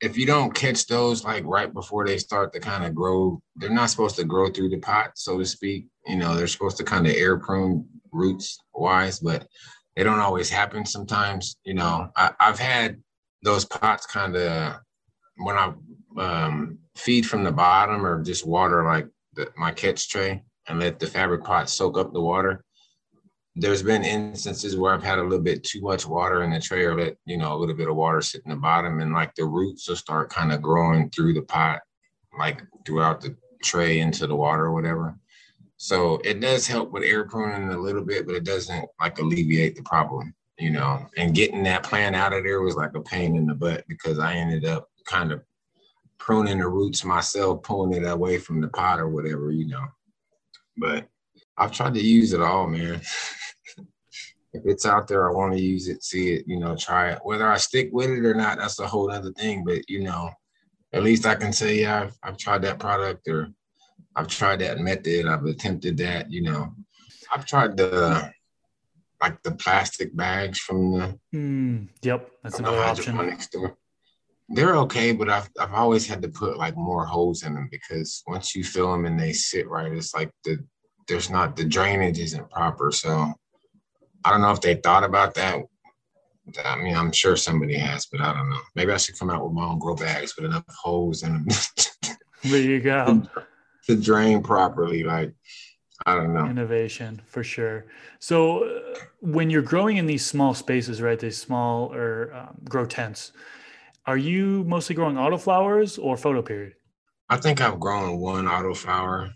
[0.00, 3.68] if you don't catch those like right before they start to kind of grow, they're
[3.68, 5.86] not supposed to grow through the pot, so to speak.
[6.06, 9.46] You know, they're supposed to kind of air prune roots wise, but
[9.96, 11.56] they don't always happen sometimes.
[11.64, 13.02] You know, I, have had
[13.42, 14.76] those pots kind of
[15.38, 15.72] when I
[16.18, 20.98] um, feed from the bottom or just water like the, my catch tray and let
[20.98, 22.64] the fabric pot soak up the water
[23.56, 26.84] there's been instances where I've had a little bit too much water in the tray
[26.84, 29.34] or let, you know, a little bit of water sit in the bottom and like
[29.34, 31.80] the roots will start kind of growing through the pot,
[32.36, 35.16] like throughout the tray into the water or whatever.
[35.76, 39.76] So it does help with air pruning a little bit, but it doesn't like alleviate
[39.76, 41.06] the problem, you know.
[41.16, 44.18] And getting that plant out of there was like a pain in the butt because
[44.18, 45.42] I ended up kind of
[46.18, 49.84] pruning the roots myself, pulling it away from the pot or whatever, you know.
[50.76, 51.08] But
[51.58, 53.00] I've tried to use it all, man.
[54.54, 57.18] if it's out there, I want to use it, see it, you know, try it.
[57.24, 59.64] Whether I stick with it or not, that's a whole other thing.
[59.64, 60.30] But you know,
[60.92, 63.48] at least I can say, yeah, I've, I've tried that product or
[64.16, 65.26] I've tried that method.
[65.26, 66.30] I've attempted that.
[66.30, 66.74] You know,
[67.32, 68.32] I've tried the
[69.20, 71.18] like the plastic bags from the.
[71.34, 73.40] Mm, yep, that's another option.
[73.40, 73.76] Store.
[74.48, 78.22] They're okay, but I've I've always had to put like more holes in them because
[78.26, 80.58] once you fill them and they sit right, it's like the
[81.08, 82.92] there's not the drainage isn't proper.
[82.92, 83.32] So
[84.24, 85.62] I don't know if they thought about that.
[86.62, 88.60] I mean, I'm sure somebody has, but I don't know.
[88.74, 91.46] Maybe I should come out with my own grow bags with enough holes in them.
[92.42, 93.22] there you go.
[93.86, 95.04] to drain properly.
[95.04, 95.34] Like,
[96.06, 96.46] I don't know.
[96.46, 97.86] Innovation for sure.
[98.18, 101.18] So, uh, when you're growing in these small spaces, right?
[101.18, 103.32] These small or um, grow tents,
[104.06, 106.74] are you mostly growing autoflowers or photo period?
[107.30, 109.32] I think I've grown one autoflower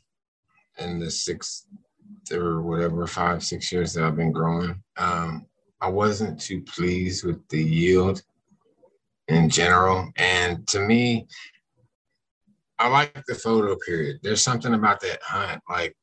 [0.78, 1.66] in the six
[2.30, 4.82] or whatever five six years that I've been growing.
[4.96, 5.46] Um,
[5.80, 8.22] I wasn't too pleased with the yield
[9.28, 11.26] in general, and to me,
[12.78, 14.18] I like the photo period.
[14.22, 15.94] There's something about that hunt, like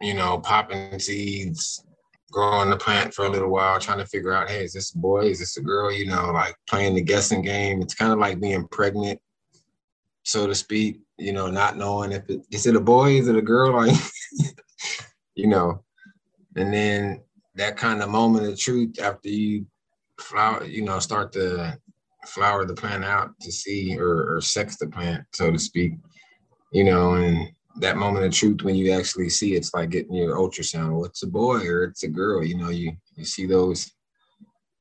[0.00, 1.84] you know, popping seeds,
[2.30, 4.98] growing the plant for a little while, trying to figure out, hey, is this a
[4.98, 5.26] boy?
[5.26, 5.92] Is this a girl?
[5.92, 7.82] You know, like playing the guessing game.
[7.82, 9.20] It's kind of like being pregnant,
[10.24, 13.36] so to speak you know, not knowing if it is it a boy, is it
[13.36, 13.96] a girl, like
[15.34, 15.82] you know,
[16.56, 17.22] and then
[17.54, 19.66] that kind of moment of truth after you
[20.18, 21.78] flower, you know, start to
[22.26, 25.92] flower the plant out to see or, or sex the plant, so to speak,
[26.72, 30.36] you know, and that moment of truth when you actually see it's like getting your
[30.36, 30.92] ultrasound.
[30.92, 33.92] Well, it's a boy or it's a girl, you know, you you see those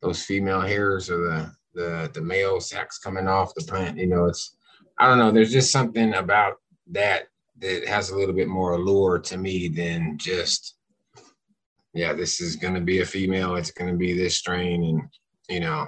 [0.01, 4.25] those female hairs or the the the male sacs coming off the plant, you know,
[4.25, 4.55] it's
[4.97, 5.31] I don't know.
[5.31, 6.57] There's just something about
[6.91, 7.23] that
[7.59, 10.75] that has a little bit more allure to me than just,
[11.93, 13.55] yeah, this is going to be a female.
[13.55, 15.01] It's going to be this strain, and
[15.49, 15.87] you know,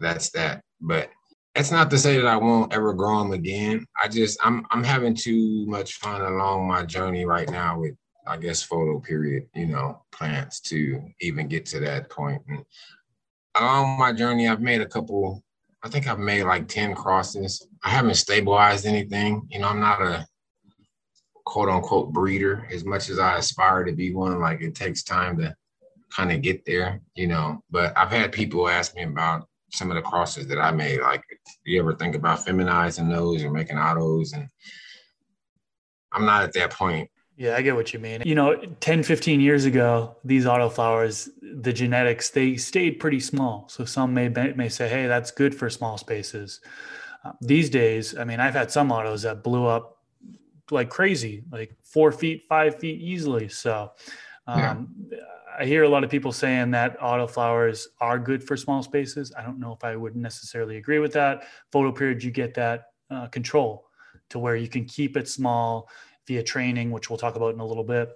[0.00, 0.62] that's that.
[0.80, 1.10] But
[1.54, 3.86] that's not to say that I won't ever grow them again.
[4.02, 7.94] I just I'm I'm having too much fun along my journey right now with
[8.26, 12.42] I guess photo period, you know, plants to even get to that point.
[12.48, 12.64] And
[13.54, 15.44] along my journey, I've made a couple
[15.84, 17.68] I think I've made like 10 crosses.
[17.84, 19.46] I haven't stabilized anything.
[19.50, 20.26] You know, I'm not a
[21.44, 24.40] quote unquote breeder as much as I aspire to be one.
[24.40, 25.54] Like it takes time to
[26.10, 27.62] kind of get there, you know.
[27.70, 31.00] But I've had people ask me about some of the crosses that I made.
[31.00, 31.22] Like,
[31.64, 34.32] do you ever think about feminizing those or making autos?
[34.32, 34.48] And
[36.12, 37.10] I'm not at that point.
[37.36, 38.22] Yeah, I get what you mean.
[38.24, 43.68] You know, 10, 15 years ago, these autoflowers, the genetics, they stayed pretty small.
[43.68, 46.60] So some may may say, hey, that's good for small spaces.
[47.24, 49.98] Uh, these days, I mean, I've had some autos that blew up
[50.70, 53.48] like crazy, like four feet, five feet easily.
[53.48, 53.92] So
[54.46, 55.18] um, yeah.
[55.58, 59.32] I hear a lot of people saying that autoflowers are good for small spaces.
[59.36, 61.44] I don't know if I would necessarily agree with that.
[61.70, 63.86] Photo periods, you get that uh, control
[64.30, 65.88] to where you can keep it small
[66.26, 68.10] via training, which we'll talk about in a little bit.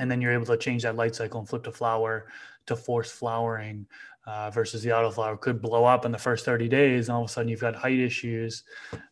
[0.00, 2.26] And then you're able to change that light cycle and flip to flower
[2.66, 3.86] to force flowering
[4.26, 7.08] uh, versus the autoflower could blow up in the first 30 days.
[7.08, 8.64] And all of a sudden you've got height issues.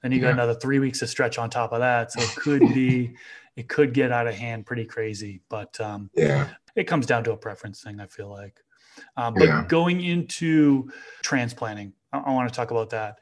[0.03, 0.35] Then you got yeah.
[0.35, 2.13] another three weeks of stretch on top of that.
[2.13, 3.15] So it could be,
[3.57, 5.41] it could get out of hand pretty crazy.
[5.49, 8.61] But um, yeah, it comes down to a preference thing, I feel like.
[9.17, 9.65] Um, but yeah.
[9.69, 10.91] going into
[11.23, 13.19] transplanting, I, I want to talk about that.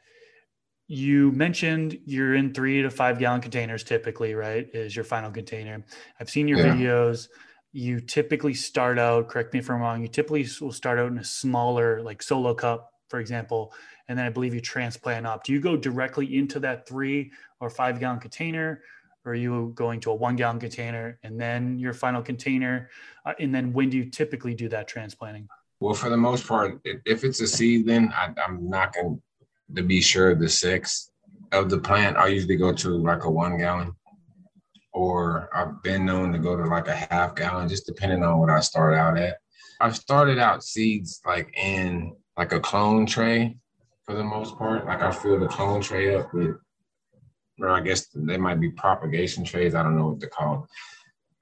[0.88, 4.68] You mentioned you're in three to five gallon containers typically, right?
[4.74, 5.84] Is your final container.
[6.20, 6.74] I've seen your yeah.
[6.74, 7.28] videos.
[7.72, 11.18] You typically start out, correct me if I'm wrong, you typically will start out in
[11.18, 13.72] a smaller, like solo cup, for example,
[14.08, 15.44] and then I believe you transplant up.
[15.44, 18.82] Do you go directly into that three or five gallon container?
[19.24, 22.90] or are you going to a one gallon container and then your final container?
[23.24, 25.48] Uh, and then when do you typically do that transplanting?
[25.80, 29.20] Well, for the most part, if it's a seed, then I, am not going
[29.74, 31.10] to be sure of the sex
[31.50, 32.16] of the plant.
[32.16, 33.94] I usually go to like a one gallon,
[34.92, 38.50] or I've been known to go to like a half gallon, just depending on what
[38.50, 39.38] I start out at.
[39.80, 43.56] I've started out seeds like in like a clone tray
[44.04, 44.86] for the most part.
[44.86, 46.56] Like I fill the clone tray up with
[47.60, 49.74] or I guess they might be propagation trays.
[49.74, 50.66] I don't know what they're called.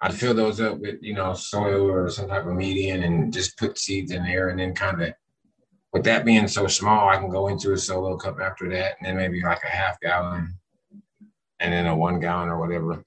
[0.01, 3.59] I'd fill those up with, you know, soil or some type of medium and just
[3.59, 4.49] put seeds in there.
[4.49, 5.13] And then kind of,
[5.93, 9.07] with that being so small, I can go into a solo cup after that and
[9.07, 10.55] then maybe like a half gallon
[11.59, 13.05] and then a one gallon or whatever.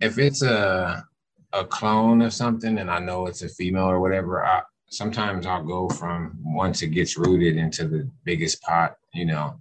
[0.00, 1.04] If it's a,
[1.52, 5.64] a clone of something and I know it's a female or whatever, I, sometimes I'll
[5.64, 9.58] go from once it gets rooted into the biggest pot, you know,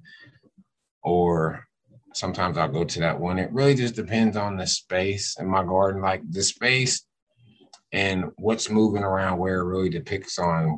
[1.04, 1.68] or
[2.13, 3.39] sometimes I'll go to that one.
[3.39, 7.06] It really just depends on the space in my garden, like the space
[7.92, 10.78] and what's moving around where it really depicts on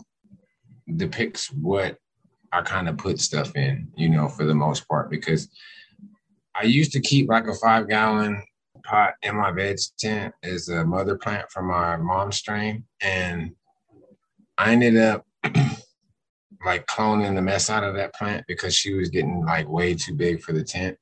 [0.96, 1.98] depicts what
[2.52, 5.50] I kind of put stuff in, you know, for the most part, because
[6.54, 8.44] I used to keep like a five gallon
[8.84, 12.86] pot in my veg tent is a mother plant from my mom's strain.
[13.02, 13.52] And
[14.58, 15.26] I ended up
[16.66, 20.16] like cloning the mess out of that plant because she was getting like way too
[20.16, 20.98] big for the tent.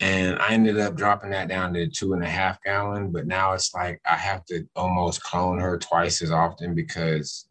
[0.00, 3.52] And I ended up dropping that down to two and a half gallon, but now
[3.52, 7.46] it's like I have to almost clone her twice as often because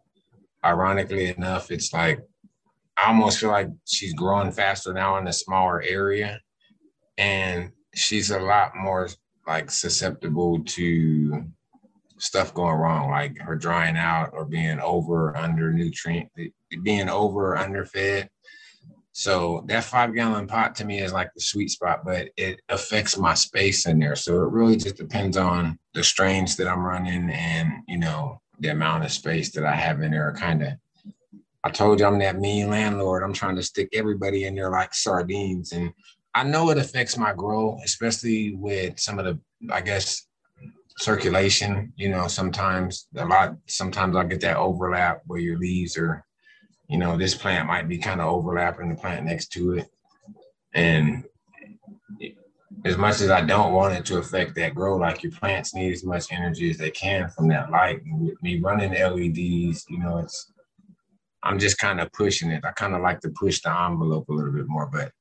[0.64, 2.22] ironically enough, it's like
[2.98, 6.40] I almost feel like she's growing faster now in a smaller area.
[7.18, 9.10] And she's a lot more
[9.48, 11.46] like susceptible to
[12.18, 16.30] stuff going wrong, like her drying out or being over under nutrient,
[16.82, 18.30] being over underfed.
[19.12, 23.18] So that five gallon pot to me is like the sweet spot, but it affects
[23.18, 24.16] my space in there.
[24.16, 28.70] So it really just depends on the strains that I'm running and, you know, the
[28.70, 30.34] amount of space that I have in there.
[30.36, 30.74] Kind of,
[31.64, 33.22] I told you I'm that mean landlord.
[33.22, 35.74] I'm trying to stick everybody in there like sardines.
[35.74, 35.92] And
[36.36, 39.40] I know it affects my growth, especially with some of the,
[39.72, 40.28] I guess,
[40.98, 41.94] circulation.
[41.96, 46.26] You know, sometimes a lot, sometimes I get that overlap where your leaves are
[46.94, 49.88] you know, this plant might be kind of overlapping the plant next to it.
[50.74, 51.24] And
[52.86, 55.94] as much as I don't want it to affect that grow, like your plants need
[55.94, 58.02] as much energy as they can from that light.
[58.06, 60.52] With me running LEDs, you know, it's
[61.42, 62.64] I'm just kind of pushing it.
[62.64, 64.86] I kind of like to push the envelope a little bit more.
[64.86, 65.12] But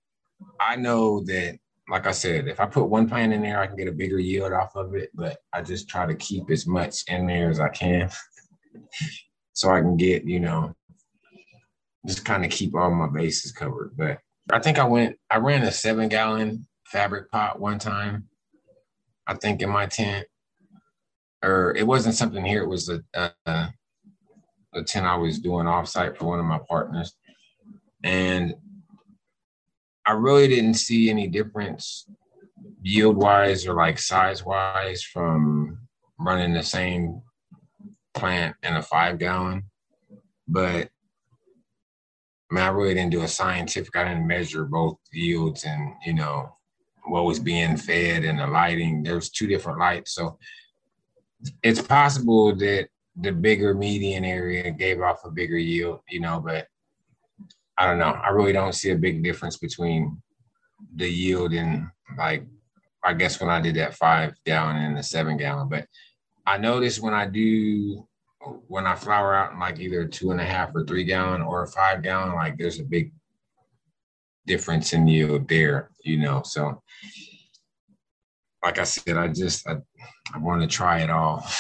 [0.61, 3.77] I know that, like I said, if I put one plant in there, I can
[3.77, 5.11] get a bigger yield off of it.
[5.15, 8.11] But I just try to keep as much in there as I can.
[9.53, 10.75] so I can get, you know,
[12.07, 13.93] just kind of keep all my bases covered.
[13.97, 14.19] But
[14.53, 18.29] I think I went, I ran a seven gallon fabric pot one time,
[19.27, 20.27] I think in my tent.
[21.45, 23.33] Or it wasn't something here, it was a, a,
[24.75, 27.15] a tent I was doing offsite for one of my partners.
[28.05, 28.55] And
[30.07, 32.07] I really didn't see any difference
[32.83, 35.79] yield wise or like size wise from
[36.19, 37.23] running the same
[38.15, 39.65] plant in a five gallon.
[40.49, 40.89] But
[42.51, 43.97] I mean, I really didn't do a scientific.
[43.97, 46.55] I didn't measure both yields and you know
[47.07, 49.03] what was being fed and the lighting.
[49.03, 50.39] There was two different lights, so
[51.63, 56.67] it's possible that the bigger median area gave off a bigger yield, you know, but
[57.79, 58.19] I don't know.
[58.23, 60.21] I really don't see a big difference between
[60.97, 62.45] the yield and like
[63.05, 65.69] I guess when I did that five gallon and the seven gallon.
[65.69, 65.87] But
[66.47, 68.07] I notice when I do
[68.67, 71.63] when I flower out in like either two and a half or three gallon or
[71.63, 73.13] a five gallon, like there's a big
[74.47, 76.43] difference in yield there, you know.
[76.45, 76.83] So
[78.65, 79.77] like I said, I just I,
[80.35, 81.47] I want to try it all.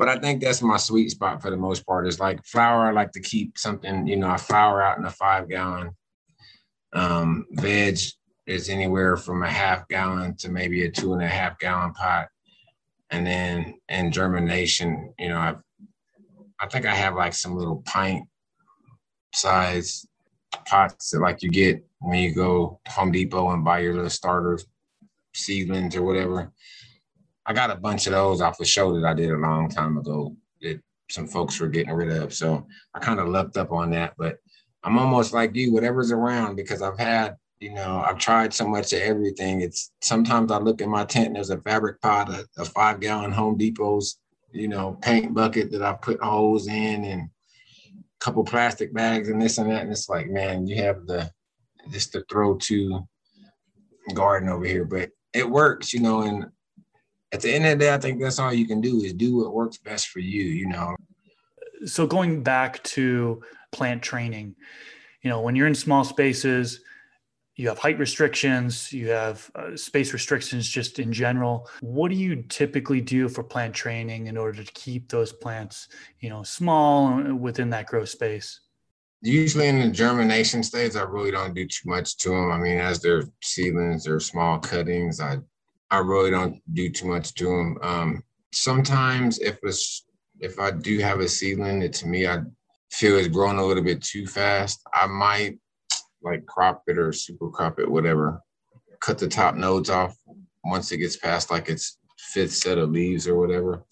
[0.00, 2.08] but I think that's my sweet spot for the most part.
[2.08, 2.86] Is like flower.
[2.86, 5.90] I like to keep something, you know, I flower out in a five gallon.
[6.94, 7.98] Um, veg
[8.46, 12.28] is anywhere from a half gallon to maybe a two and a half gallon pot.
[13.10, 15.56] And then in germination, you know, I
[16.58, 18.26] I think I have like some little pint
[19.34, 20.06] size
[20.66, 24.64] pots that like you get when you go Home Depot and buy your little starters
[25.34, 26.52] seedlings or whatever.
[27.46, 29.96] I got a bunch of those off a show that I did a long time
[29.96, 32.32] ago that some folks were getting rid of.
[32.32, 34.14] So I kind of lucked up on that.
[34.18, 34.38] But
[34.84, 38.92] I'm almost like you, whatever's around, because I've had, you know, I've tried so much
[38.92, 39.60] of everything.
[39.60, 43.00] It's sometimes I look in my tent and there's a fabric pot, a, a five
[43.00, 44.18] gallon Home Depot's,
[44.52, 49.40] you know, paint bucket that I put holes in and a couple plastic bags and
[49.40, 49.82] this and that.
[49.82, 51.30] And it's like, man, you have the
[51.90, 53.06] just to throw to
[54.14, 54.84] garden over here.
[54.84, 56.46] But it works, you know, and
[57.32, 59.36] at the end of the day, I think that's all you can do is do
[59.36, 60.96] what works best for you, you know.
[61.84, 64.56] So going back to plant training,
[65.22, 66.80] you know, when you're in small spaces,
[67.56, 71.68] you have height restrictions, you have uh, space restrictions just in general.
[71.82, 75.88] What do you typically do for plant training in order to keep those plants,
[76.20, 78.60] you know, small within that growth space?
[79.22, 82.50] Usually in the germination stage, I really don't do too much to them.
[82.50, 85.20] I mean, as they're seedlings, they're small cuttings.
[85.20, 85.36] I
[85.90, 87.78] I really don't do too much to them.
[87.82, 88.22] Um,
[88.52, 90.06] sometimes if it's
[90.40, 92.40] if I do have a seedling that to me I
[92.90, 95.58] feel is growing a little bit too fast, I might
[96.22, 98.40] like crop it or super crop it, whatever.
[99.00, 100.16] Cut the top nodes off
[100.64, 103.84] once it gets past like its fifth set of leaves or whatever.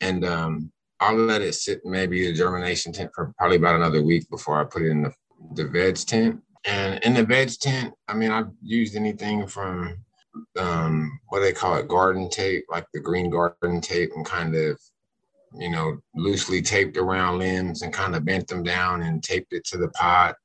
[0.00, 4.28] And um, I'll let it sit maybe the germination tent for probably about another week
[4.30, 5.12] before I put it in the,
[5.54, 6.40] the veg tent.
[6.66, 9.96] And in the veg tent, I mean, I've used anything from
[10.58, 14.54] um, what do they call it, garden tape, like the green garden tape, and kind
[14.54, 14.80] of,
[15.54, 19.64] you know, loosely taped around limbs and kind of bent them down and taped it
[19.66, 20.36] to the pot.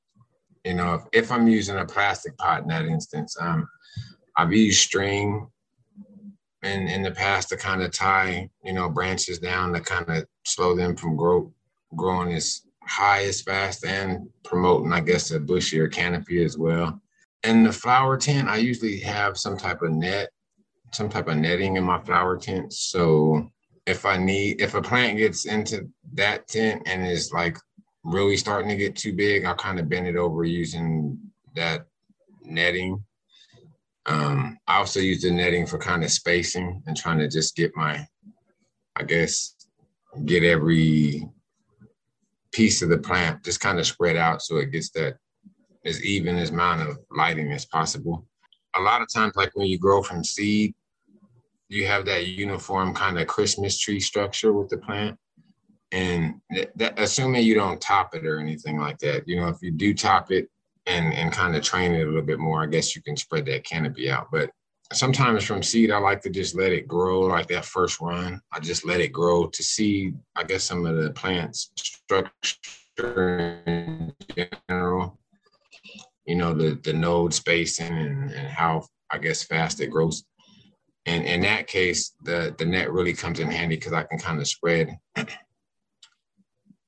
[0.63, 3.67] You know, if, if I'm using a plastic pot in that instance, um,
[4.35, 5.47] I've used string
[6.63, 10.25] in in the past to kind of tie, you know, branches down to kind of
[10.45, 11.53] slow them from grow
[11.95, 16.99] growing as high as fast and promoting, I guess, a bushier canopy as well.
[17.45, 20.29] In the flower tent, I usually have some type of net,
[20.91, 22.73] some type of netting in my flower tent.
[22.73, 23.51] So
[23.85, 27.57] if I need, if a plant gets into that tent and is like
[28.03, 31.19] really starting to get too big, I'll kind of bend it over using
[31.55, 31.85] that
[32.41, 33.03] netting.
[34.07, 37.75] Um, I also use the netting for kind of spacing and trying to just get
[37.75, 38.07] my,
[38.95, 39.55] I guess,
[40.25, 41.27] get every
[42.51, 45.17] piece of the plant just kind of spread out so it gets that
[45.85, 48.25] as even as amount of lighting as possible.
[48.75, 50.73] A lot of times, like when you grow from seed,
[51.69, 55.17] you have that uniform kind of Christmas tree structure with the plant.
[55.91, 56.35] And
[56.75, 59.93] that, assuming you don't top it or anything like that, you know, if you do
[59.93, 60.49] top it
[60.87, 63.45] and, and kind of train it a little bit more, I guess you can spread
[63.45, 64.27] that canopy out.
[64.31, 64.49] But
[64.91, 68.41] sometimes from seed, I like to just let it grow like that first run.
[68.51, 74.13] I just let it grow to see, I guess, some of the plant's structure in
[74.67, 75.17] general
[76.25, 80.23] you know, the the node spacing and, and how I guess fast it grows.
[81.05, 84.39] And in that case, the the net really comes in handy because I can kind
[84.39, 84.97] of spread,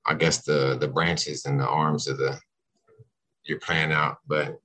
[0.05, 2.39] I guess the the branches and the arms of the
[3.45, 4.17] your plant out.
[4.27, 4.57] But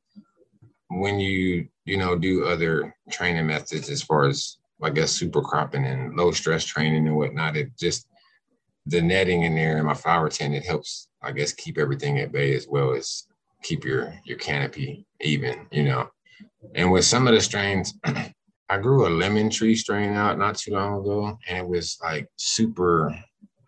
[0.89, 5.85] when you you know do other training methods as far as I guess super cropping
[5.85, 8.07] and low stress training and whatnot, it just
[8.87, 12.33] the netting in there in my flower tent it helps I guess keep everything at
[12.33, 13.27] bay as well as
[13.63, 16.09] keep your your canopy even, you know.
[16.75, 17.95] And with some of the strains,
[18.69, 22.27] I grew a lemon tree strain out not too long ago, and it was like
[22.37, 23.15] super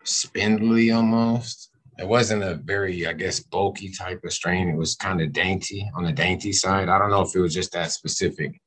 [0.03, 1.69] spindly almost.
[1.97, 4.67] It wasn't a very, I guess, bulky type of strain.
[4.67, 6.89] It was kind of dainty on the dainty side.
[6.89, 8.59] I don't know if it was just that specific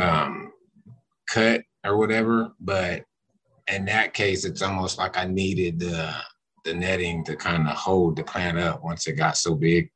[0.00, 0.52] um,
[1.28, 3.04] cut or whatever, but
[3.68, 6.14] in that case, it's almost like I needed the
[6.64, 9.90] the netting to kind of hold the plant up once it got so big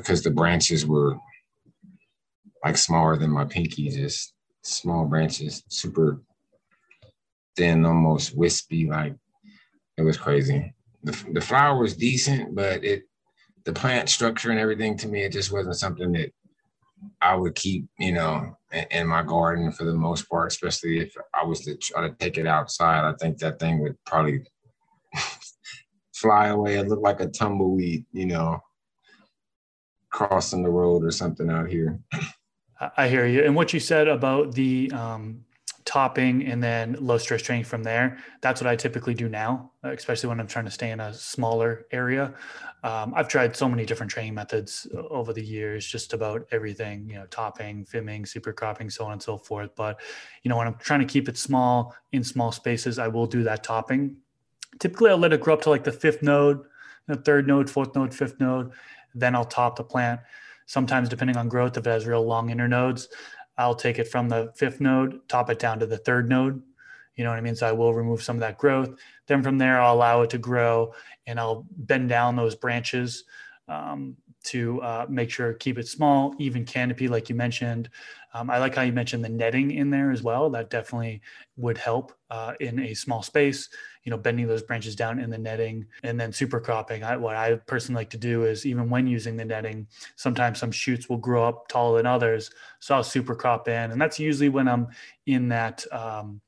[0.00, 1.16] because the branches were
[2.64, 6.20] like smaller than my pinky, just small branches, super
[7.56, 8.88] thin, almost wispy.
[8.88, 9.14] Like
[9.96, 10.74] it was crazy.
[11.02, 13.04] The, the flower was decent, but it
[13.64, 16.32] the plant structure and everything to me, it just wasn't something that
[17.20, 21.14] I would keep, you know, in, in, my garden for the most part, especially if
[21.34, 23.04] I was to try to take it outside.
[23.04, 24.40] I think that thing would probably
[26.14, 26.76] fly away.
[26.76, 28.60] It looked like a tumbleweed, you know,
[30.10, 31.98] crossing the road or something out here.
[32.96, 33.44] I hear you.
[33.44, 35.44] And what you said about the um,
[35.90, 38.18] topping and then low stress training from there.
[38.42, 41.86] That's what I typically do now, especially when I'm trying to stay in a smaller
[41.90, 42.32] area.
[42.84, 47.16] Um, I've tried so many different training methods over the years, just about everything, you
[47.16, 49.70] know, topping, fimming, super cropping, so on and so forth.
[49.74, 50.00] But,
[50.44, 53.42] you know, when I'm trying to keep it small in small spaces, I will do
[53.42, 54.16] that topping.
[54.78, 56.64] Typically, I'll let it grow up to like the fifth node,
[57.08, 58.70] the third node, fourth node, fifth node.
[59.14, 60.20] Then I'll top the plant.
[60.66, 63.08] Sometimes, depending on growth, if it has real long internodes,
[63.58, 66.62] I'll take it from the fifth node, top it down to the third node.
[67.16, 67.56] You know what I mean?
[67.56, 68.90] So I will remove some of that growth.
[69.26, 70.94] Then from there, I'll allow it to grow
[71.26, 73.24] and I'll bend down those branches
[73.68, 77.90] um, to uh, make sure keep it small, even canopy, like you mentioned.
[78.32, 80.50] Um, I like how you mentioned the netting in there as well.
[80.50, 81.20] That definitely
[81.56, 83.68] would help uh, in a small space.
[84.04, 87.04] You know, bending those branches down in the netting, and then super cropping.
[87.04, 89.86] I, what I personally like to do is even when using the netting,
[90.16, 94.00] sometimes some shoots will grow up taller than others, so I'll super crop in, and
[94.00, 94.88] that's usually when I'm
[95.26, 95.84] in that.
[95.92, 96.40] Um,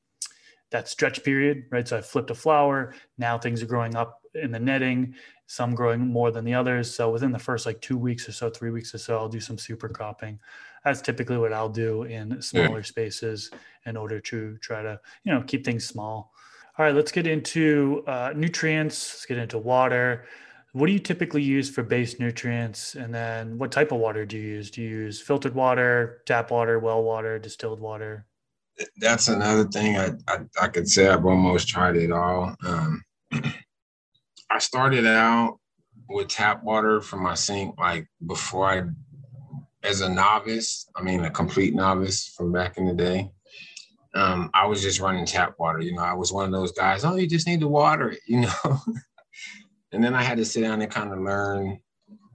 [0.73, 1.87] that stretch period, right?
[1.87, 2.93] So I flipped a flower.
[3.17, 5.15] Now things are growing up in the netting,
[5.47, 6.93] some growing more than the others.
[6.93, 9.39] So within the first like two weeks or so, three weeks or so, I'll do
[9.39, 10.39] some super cropping
[10.83, 12.83] that's typically what I'll do in smaller yeah.
[12.83, 13.51] spaces
[13.85, 16.33] in order to try to, you know, keep things small.
[16.77, 19.13] All right, let's get into uh, nutrients.
[19.13, 20.25] Let's get into water.
[20.73, 22.95] What do you typically use for base nutrients?
[22.95, 24.71] And then what type of water do you use?
[24.71, 28.25] Do you use filtered water, tap water, well water, distilled water?
[28.97, 32.55] That's another thing I, I, I could say I've almost tried it all.
[32.65, 33.03] Um,
[34.51, 35.59] I started out
[36.09, 38.83] with tap water from my sink like before I
[39.83, 43.29] as a novice, I mean, a complete novice from back in the day,
[44.15, 45.81] um, I was just running tap water.
[45.81, 48.19] You know, I was one of those guys, oh, you just need to water it,
[48.27, 48.79] you know?
[49.91, 51.79] and then I had to sit down and kind of learn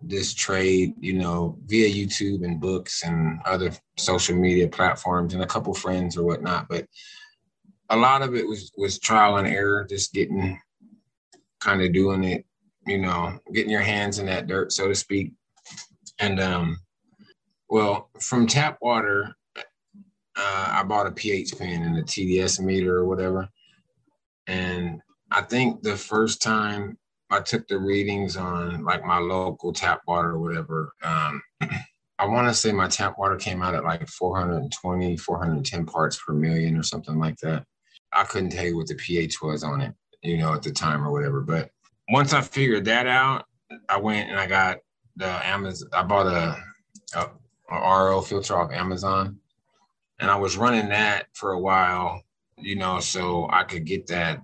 [0.02, 5.46] this trade, you know, via YouTube and books and other social media platforms and a
[5.46, 6.68] couple friends or whatnot.
[6.68, 6.86] But
[7.90, 10.58] a lot of it was was trial and error, just getting
[11.60, 12.44] kind of doing it,
[12.86, 15.32] you know, getting your hands in that dirt, so to speak.
[16.20, 16.78] And um,
[17.68, 23.04] well, from tap water, uh, I bought a pH pen and a TDS meter or
[23.04, 23.48] whatever.
[24.46, 26.96] And I think the first time
[27.30, 31.42] I took the readings on like my local tap water or whatever, um,
[32.20, 36.32] I want to say my tap water came out at like 420, 410 parts per
[36.32, 37.64] million or something like that.
[38.12, 41.06] I couldn't tell you what the pH was on it, you know, at the time
[41.06, 41.42] or whatever.
[41.42, 41.70] But
[42.10, 43.44] once I figured that out,
[43.88, 44.78] I went and I got
[45.16, 46.56] the Amazon, I bought a,
[47.14, 47.30] a
[47.70, 49.38] RO filter off Amazon.
[50.18, 52.22] And I was running that for a while,
[52.56, 54.40] you know, so I could get that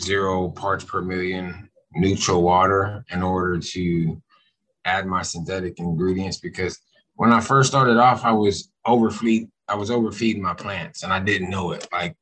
[0.00, 1.65] zero parts per million
[1.96, 4.20] neutral water in order to
[4.84, 6.78] add my synthetic ingredients because
[7.14, 11.20] when I first started off, I was overfeed, I was overfeeding my plants and I
[11.20, 11.88] didn't know it.
[11.92, 12.16] Like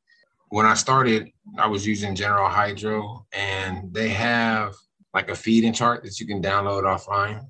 [0.48, 4.74] when I started, I was using General Hydro and they have
[5.12, 7.44] like a feeding chart that you can download offline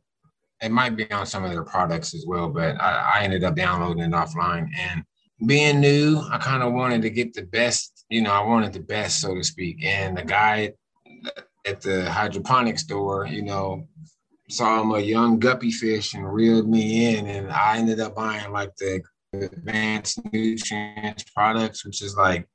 [0.65, 3.55] it might be on some of their products as well, but I, I ended up
[3.55, 4.69] downloading it offline.
[4.79, 5.05] And
[5.47, 8.81] being new, I kind of wanted to get the best, you know, I wanted the
[8.81, 9.85] best, so to speak.
[9.85, 10.73] And the guy
[11.65, 13.87] at the hydroponic store, you know,
[14.51, 17.27] saw him a young guppy fish and reeled me in.
[17.27, 19.03] And I ended up buying like the
[19.33, 22.47] advanced nutrients products, which is like,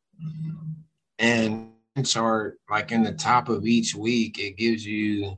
[1.18, 1.72] and
[2.06, 5.38] chart like in the top of each week, it gives you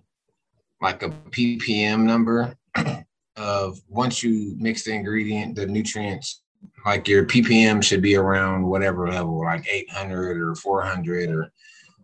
[0.79, 2.55] like a ppm number
[3.35, 6.43] of once you mix the ingredient, the nutrients,
[6.85, 11.51] like your ppm should be around whatever level, like 800 or 400 or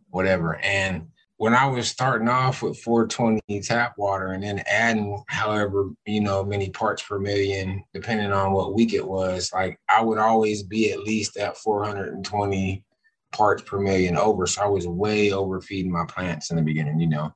[0.10, 0.56] whatever.
[0.58, 1.08] And
[1.38, 6.44] when I was starting off with 420 tap water and then adding however, you know,
[6.44, 10.92] many parts per million, depending on what week it was, like I would always be
[10.92, 12.84] at least at 420
[13.32, 14.48] parts per million over.
[14.48, 17.34] So I was way overfeeding my plants in the beginning, you know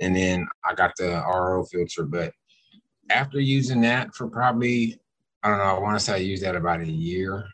[0.00, 2.04] and then I got the RO filter.
[2.04, 2.32] But
[3.10, 5.00] after using that for probably,
[5.42, 7.46] I don't know, I want to say I used that about a year.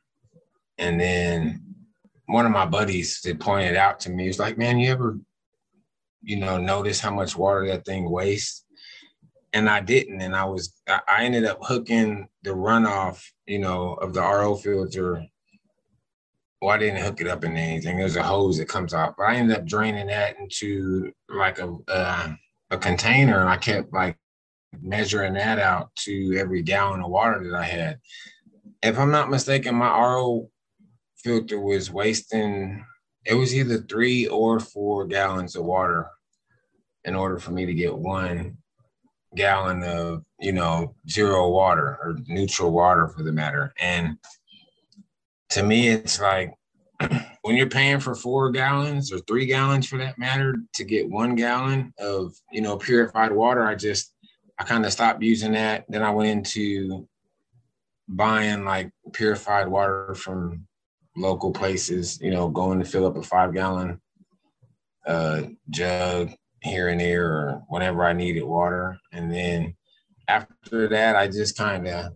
[0.78, 1.62] And then
[2.26, 5.18] one of my buddies that pointed out to me, was like, man, you ever,
[6.22, 8.64] you know, notice how much water that thing wastes?
[9.52, 10.20] And I didn't.
[10.22, 15.26] And I was, I ended up hooking the runoff, you know, of the RO filter
[16.62, 17.98] well, I didn't hook it up in anything.
[17.98, 21.76] There's a hose that comes off, but I ended up draining that into like a
[21.88, 22.34] uh,
[22.70, 24.16] a container, and I kept like
[24.80, 27.98] measuring that out to every gallon of water that I had.
[28.80, 30.50] If I'm not mistaken, my RO
[31.16, 32.84] filter was wasting.
[33.24, 36.08] It was either three or four gallons of water
[37.04, 38.58] in order for me to get one
[39.34, 44.18] gallon of you know zero water or neutral water for the matter and
[45.52, 46.54] to me, it's like
[47.42, 51.34] when you're paying for four gallons or three gallons for that matter to get one
[51.34, 54.14] gallon of you know purified water, I just
[54.58, 55.84] I kind of stopped using that.
[55.88, 57.06] Then I went into
[58.08, 60.66] buying like purified water from
[61.16, 64.00] local places, you know, going to fill up a five gallon
[65.06, 66.30] uh, jug
[66.62, 68.98] here and there or whenever I needed water.
[69.12, 69.74] And then
[70.28, 72.12] after that, I just kind of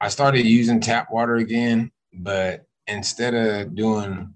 [0.00, 4.34] I started using tap water again but instead of doing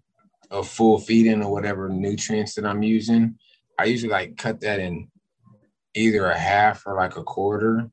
[0.51, 3.39] a full feeding or whatever nutrients that I'm using,
[3.79, 5.09] I usually like cut that in
[5.95, 7.91] either a half or like a quarter.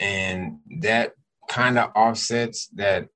[0.00, 1.12] And that
[1.48, 3.08] kind of offsets that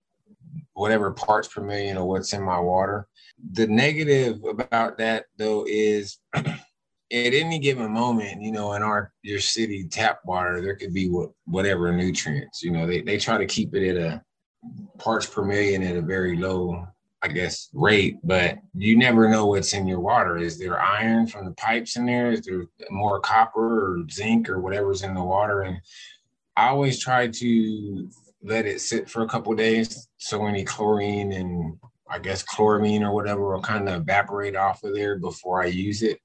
[0.75, 3.07] whatever parts per million or what's in my water.
[3.53, 9.39] The negative about that though is at any given moment, you know, in our your
[9.41, 12.63] city tap water, there could be what, whatever nutrients.
[12.63, 14.23] You know, they, they try to keep it at a
[14.99, 16.87] parts per million at a very low,
[17.21, 20.39] I guess, rate, but you never know what's in your water.
[20.39, 22.33] Is there iron from the pipes in there?
[22.33, 25.63] Is there more copper or zinc or whatever's in the water?
[25.63, 25.79] And
[26.57, 28.09] I always try to
[28.43, 31.77] let it sit for a couple days so any chlorine and
[32.09, 36.03] I guess chloramine or whatever will kind of evaporate off of there before I use
[36.03, 36.21] it.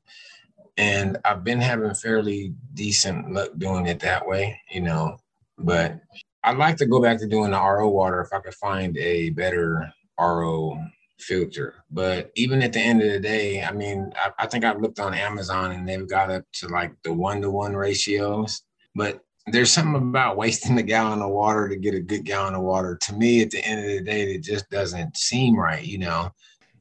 [0.78, 5.18] And I've been having fairly decent luck doing it that way, you know.
[5.58, 6.00] But
[6.44, 9.32] I'd like to go back to doing the RO water if I could find a
[9.32, 10.80] better RO
[11.18, 11.74] filter.
[11.90, 15.00] But even at the end of the day, I mean, I, I think I've looked
[15.00, 18.62] on Amazon and they've got up to like the one to one ratios.
[18.94, 22.62] But there's something about wasting a gallon of water to get a good gallon of
[22.62, 22.98] water.
[22.98, 26.32] To me, at the end of the day, it just doesn't seem right, you know?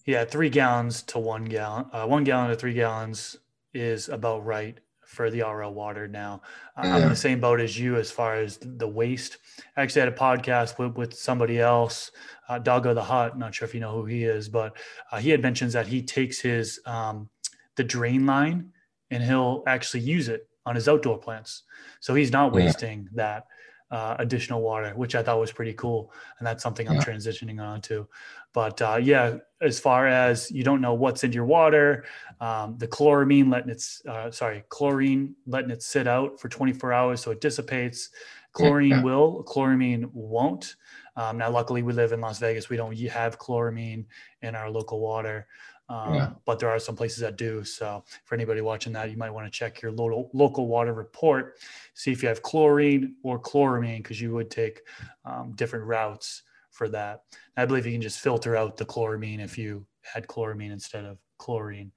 [0.05, 3.37] Yeah, three gallons to one gallon, uh, one gallon to three gallons
[3.73, 6.43] is about right for the RO water now.
[6.77, 9.39] I'm in the same boat as you as far as the waste.
[9.77, 12.11] I actually had a podcast with, with somebody else,
[12.49, 13.39] uh, Doggo the Hut.
[13.39, 14.77] Not sure if you know who he is, but
[15.13, 17.29] uh, he had mentions that he takes his um,
[17.77, 18.73] the drain line
[19.11, 21.63] and he'll actually use it on his outdoor plants.
[22.01, 23.09] So he's not wasting yeah.
[23.15, 23.47] that
[23.91, 26.13] uh, additional water, which I thought was pretty cool.
[26.39, 28.09] And that's something I'm transitioning on to.
[28.53, 32.05] But uh, yeah, as far as you don't know what's in your water,
[32.41, 37.21] um, the chloramine letting its uh, sorry chlorine letting it sit out for 24 hours
[37.21, 38.11] so it dissipates.
[38.53, 39.03] Chlorine yeah.
[39.03, 40.77] will, chloramine won't.
[41.17, 42.69] Um, now, luckily, we live in Las Vegas.
[42.69, 44.05] We don't have chloramine
[44.43, 45.47] in our local water.
[45.89, 46.31] Um, yeah.
[46.45, 47.63] But there are some places that do.
[47.65, 51.59] So for anybody watching that, you might want to check your local local water report,
[51.95, 54.81] see if you have chlorine or chloramine, because you would take
[55.25, 57.23] um, different routes for that.
[57.57, 61.05] And I believe you can just filter out the chloramine if you had chloramine instead
[61.05, 61.93] of chlorine.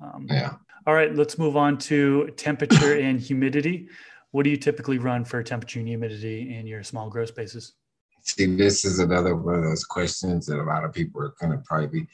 [0.00, 0.54] Um, yeah.
[0.86, 3.88] All right, let's move on to temperature and humidity.
[4.30, 7.74] What do you typically run for temperature and humidity in your small grow spaces?
[8.22, 11.62] See, this is another one of those questions that a lot of people are to
[11.66, 12.08] probably be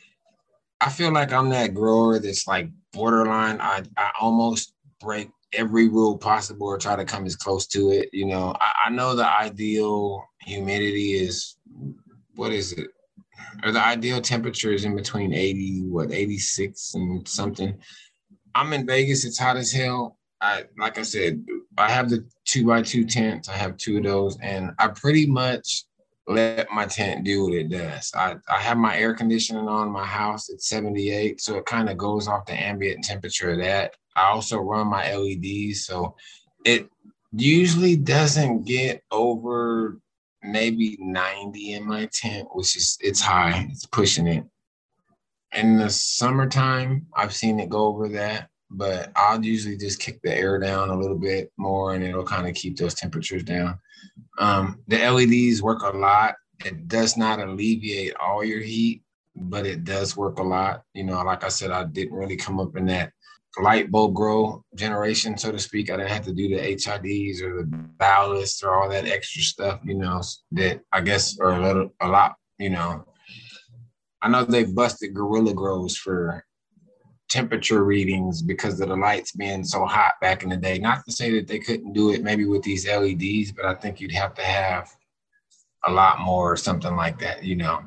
[0.80, 3.60] I feel like I'm that grower that's like borderline.
[3.60, 8.10] I, I almost break every rule possible or try to come as close to it.
[8.12, 11.56] You know, I, I know the ideal humidity is
[12.34, 12.88] what is it?
[13.64, 17.78] Or the ideal temperature is in between 80, what, 86 and something.
[18.54, 20.18] I'm in Vegas, it's hot as hell.
[20.40, 21.44] I like I said,
[21.78, 23.48] I have the two by two tents.
[23.48, 25.84] I have two of those, and I pretty much
[26.26, 28.10] let my tent do what it does.
[28.14, 31.96] I, I have my air conditioning on my house at 78, so it kind of
[31.96, 33.94] goes off the ambient temperature of that.
[34.16, 36.16] I also run my LEDs, so
[36.64, 36.88] it
[37.32, 39.98] usually doesn't get over
[40.42, 44.44] maybe 90 in my tent, which is it's high, it's pushing it.
[45.52, 50.34] In the summertime, I've seen it go over that, but I'll usually just kick the
[50.34, 53.78] air down a little bit more and it'll kind of keep those temperatures down.
[54.38, 56.34] Um, the LEDs work a lot.
[56.64, 59.02] It does not alleviate all your heat,
[59.34, 60.82] but it does work a lot.
[60.94, 63.12] You know, like I said, I didn't really come up in that
[63.58, 65.90] light bulb grow generation, so to speak.
[65.90, 69.80] I didn't have to do the HIDs or the ballasts or all that extra stuff,
[69.84, 73.04] you know, that I guess are a little, a lot, you know.
[74.22, 76.44] I know they busted Gorilla Grows for
[77.28, 80.78] temperature readings because of the lights being so hot back in the day.
[80.78, 84.00] Not to say that they couldn't do it maybe with these LEDs, but I think
[84.00, 84.88] you'd have to have
[85.86, 87.82] a lot more or something like that, you know.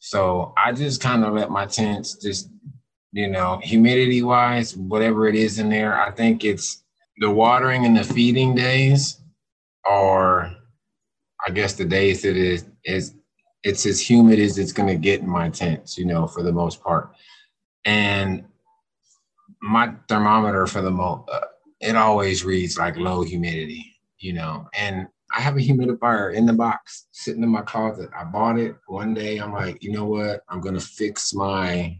[0.00, 2.50] So I just kind of let my tents just,
[3.12, 6.84] you know, humidity wise, whatever it is in there, I think it's
[7.18, 9.20] the watering and the feeding days
[9.88, 10.54] are,
[11.46, 13.14] I guess, the days that is is
[13.62, 16.52] it's as humid as it's going to get in my tents, you know, for the
[16.52, 17.14] most part.
[17.86, 18.44] And
[19.64, 21.40] my thermometer for the most, uh,
[21.80, 26.52] it always reads like low humidity, you know, and I have a humidifier in the
[26.52, 28.10] box sitting in my closet.
[28.16, 29.38] I bought it one day.
[29.38, 30.42] I'm like, you know what?
[30.48, 31.98] I'm going to fix my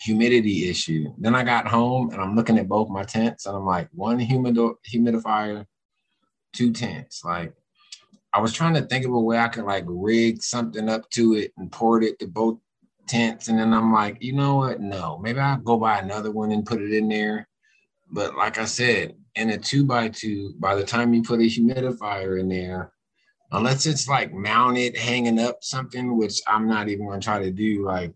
[0.00, 1.12] humidity issue.
[1.18, 4.20] Then I got home and I'm looking at both my tents and I'm like, one
[4.20, 5.66] humido- humidifier,
[6.52, 7.24] two tents.
[7.24, 7.52] Like,
[8.32, 11.34] I was trying to think of a way I could like rig something up to
[11.34, 12.58] it and port it to both
[13.06, 13.48] tents.
[13.48, 14.80] And then I'm like, you know what?
[14.80, 17.48] No, maybe I'll go buy another one and put it in there.
[18.10, 21.44] But like I said, in a two by two, by the time you put a
[21.44, 22.92] humidifier in there,
[23.52, 27.84] unless it's like mounted, hanging up something, which I'm not even gonna try to do,
[27.84, 28.12] like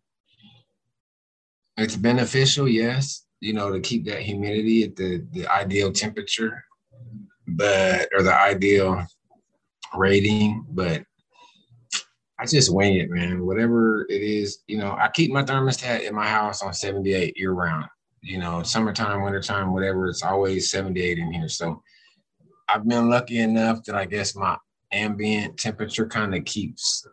[1.77, 6.65] it's beneficial, yes, you know, to keep that humidity at the, the ideal temperature,
[7.47, 9.07] but or the ideal
[9.95, 11.03] rating, but
[12.41, 13.45] I just wing it, man.
[13.45, 17.53] Whatever it is, you know, I keep my thermostat in my house on 78 year
[17.53, 17.89] round
[18.23, 21.49] you know, summertime, wintertime, whatever, it's always 78 in here.
[21.49, 21.83] So
[22.69, 24.57] I've been lucky enough that I guess my
[24.93, 27.07] ambient temperature kind of keeps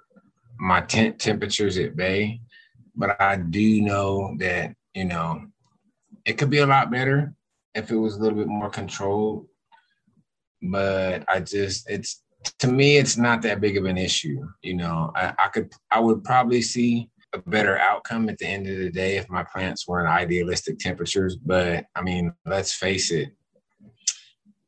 [0.58, 2.42] my tent temperatures at bay.
[2.96, 5.46] But I do know that, you know,
[6.26, 7.34] it could be a lot better
[7.74, 9.48] if it was a little bit more controlled.
[10.62, 12.24] But I just, it's,
[12.60, 14.42] to me, it's not that big of an issue.
[14.62, 18.68] You know, I, I could, I would probably see a better outcome at the end
[18.68, 21.36] of the day if my plants were in idealistic temperatures.
[21.36, 23.30] But I mean, let's face it,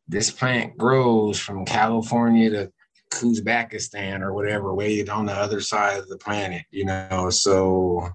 [0.07, 2.71] this plant grows from California to
[3.13, 7.29] Uzbekistan or whatever, way on the other side of the planet, you know.
[7.29, 8.09] So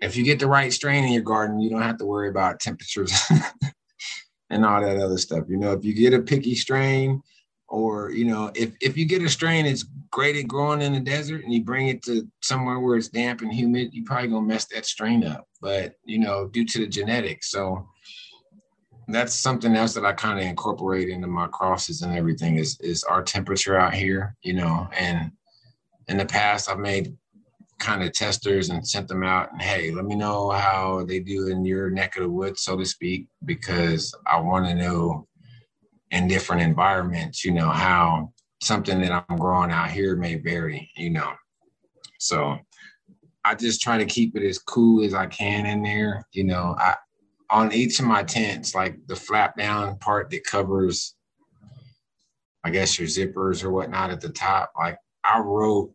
[0.00, 2.60] if you get the right strain in your garden, you don't have to worry about
[2.60, 3.12] temperatures
[4.50, 5.44] and all that other stuff.
[5.48, 7.22] You know, if you get a picky strain,
[7.68, 11.00] or you know if if you get a strain it's great at growing in the
[11.00, 14.46] desert and you bring it to somewhere where it's damp and humid you probably gonna
[14.46, 17.50] mess that strain up but you know due to the genetics.
[17.50, 17.88] So
[19.08, 23.04] that's something else that i kind of incorporate into my crosses and everything is is
[23.04, 25.30] our temperature out here you know and
[26.08, 27.16] in the past i've made
[27.78, 31.48] kind of testers and sent them out and hey let me know how they do
[31.48, 35.26] in your neck of the woods so to speak because i want to know
[36.10, 38.32] in different environments, you know, how
[38.62, 41.32] something that I'm growing out here may vary, you know.
[42.18, 42.58] So
[43.44, 46.26] I just try to keep it as cool as I can in there.
[46.32, 46.94] You know, I
[47.50, 51.14] on each of my tents, like the flap down part that covers,
[52.64, 55.92] I guess your zippers or whatnot at the top, like I wrote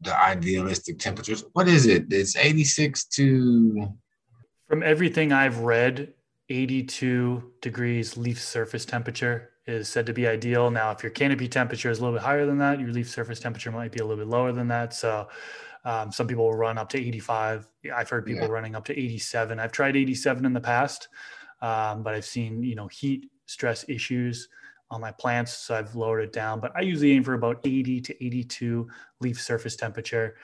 [0.00, 1.44] the idealistic temperatures.
[1.52, 2.12] What is it?
[2.12, 3.88] It's 86 to
[4.68, 6.14] from everything I've read,
[6.48, 10.70] 82 degrees leaf surface temperature is said to be ideal.
[10.70, 13.40] Now, if your canopy temperature is a little bit higher than that, your leaf surface
[13.40, 14.92] temperature might be a little bit lower than that.
[14.92, 15.28] So,
[15.84, 17.68] um, some people will run up to 85.
[17.94, 18.52] I've heard people yeah.
[18.52, 19.60] running up to 87.
[19.60, 21.08] I've tried 87 in the past,
[21.60, 24.48] um, but I've seen you know heat stress issues
[24.90, 26.60] on my plants, so I've lowered it down.
[26.60, 28.88] But I usually aim for about 80 to 82
[29.20, 30.36] leaf surface temperature.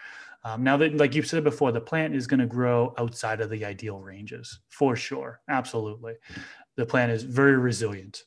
[0.43, 3.51] Um, now that, like you said before, the plant is going to grow outside of
[3.51, 5.41] the ideal ranges for sure.
[5.49, 6.15] Absolutely.
[6.77, 8.25] The plant is very resilient.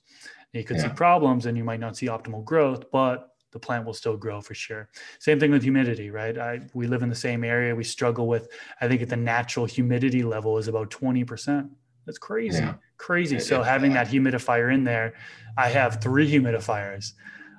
[0.54, 0.90] You could yeah.
[0.90, 4.42] see problems and you might not see optimal growth, but the plant will still grow
[4.42, 4.90] for sure.
[5.20, 6.38] Same thing with humidity, right?
[6.38, 7.76] I, we live in the same area.
[7.76, 8.50] We struggle with,
[8.82, 11.70] I think at the natural humidity level is about 20%.
[12.06, 12.74] That's crazy, yeah.
[12.98, 13.40] crazy.
[13.40, 15.14] So having that humidifier in there,
[15.58, 17.14] I have three humidifiers.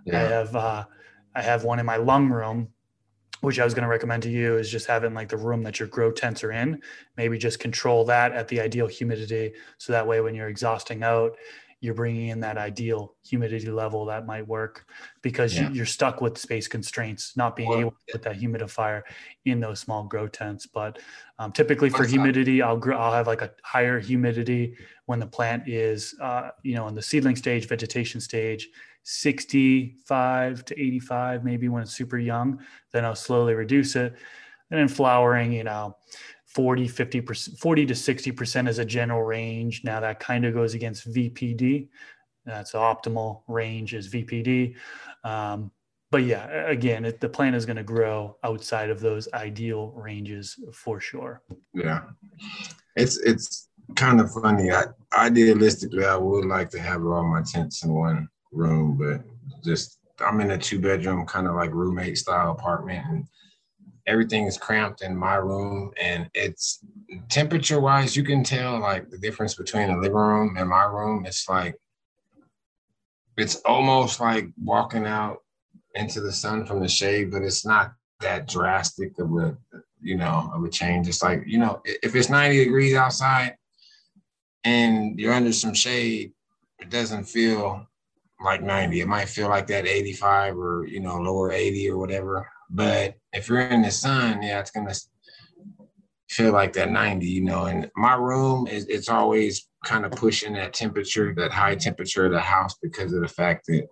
[0.04, 0.18] Yeah.
[0.18, 0.84] I have, uh,
[1.34, 2.68] I have one in my lung room
[3.44, 5.78] which I was going to recommend to you is just having like the room that
[5.78, 6.82] your grow tents are in.
[7.16, 9.52] Maybe just control that at the ideal humidity.
[9.78, 11.36] So that way, when you're exhausting out,
[11.84, 14.86] you're bringing in that ideal humidity level that might work
[15.20, 15.68] because yeah.
[15.68, 19.02] you, are stuck with space constraints, not being well, able to put that humidifier
[19.44, 20.64] in those small grow tents.
[20.64, 20.98] But
[21.38, 25.68] um, typically for humidity, I'll grow, I'll have like a higher humidity when the plant
[25.68, 28.70] is, uh, you know, in the seedling stage, vegetation stage,
[29.04, 32.60] 65 to 85, maybe when it's super young.
[32.92, 34.14] Then I'll slowly reduce it.
[34.70, 35.96] And then flowering, you know,
[36.46, 39.82] 40, 50%, 40 to 60% is a general range.
[39.84, 41.88] Now that kind of goes against VPD.
[42.46, 44.74] That's the optimal range is VPD.
[45.22, 45.70] Um,
[46.10, 50.56] but yeah, again, it, the plant is going to grow outside of those ideal ranges
[50.72, 51.42] for sure.
[51.72, 52.02] Yeah,
[52.94, 54.70] it's it's kind of funny.
[54.70, 59.22] I, idealistically, I would like to have all my tents in one room, but
[59.64, 63.26] just I'm in a two bedroom kind of like roommate style apartment and
[64.06, 66.84] everything is cramped in my room and it's
[67.28, 71.24] temperature wise, you can tell like the difference between the living room and my room.
[71.26, 71.74] It's like
[73.36, 75.38] it's almost like walking out
[75.94, 79.56] into the sun from the shade, but it's not that drastic of a
[80.00, 81.08] you know of a change.
[81.08, 83.56] It's like you know if it's 90 degrees outside
[84.64, 86.32] and you're under some shade,
[86.78, 87.86] it doesn't feel
[88.44, 89.00] like 90.
[89.00, 92.48] It might feel like that 85 or you know lower 80 or whatever.
[92.70, 94.94] But if you're in the sun, yeah, it's gonna
[96.28, 97.66] feel like that 90, you know.
[97.66, 102.32] And my room is it's always kind of pushing that temperature, that high temperature of
[102.32, 103.86] the house because of the fact that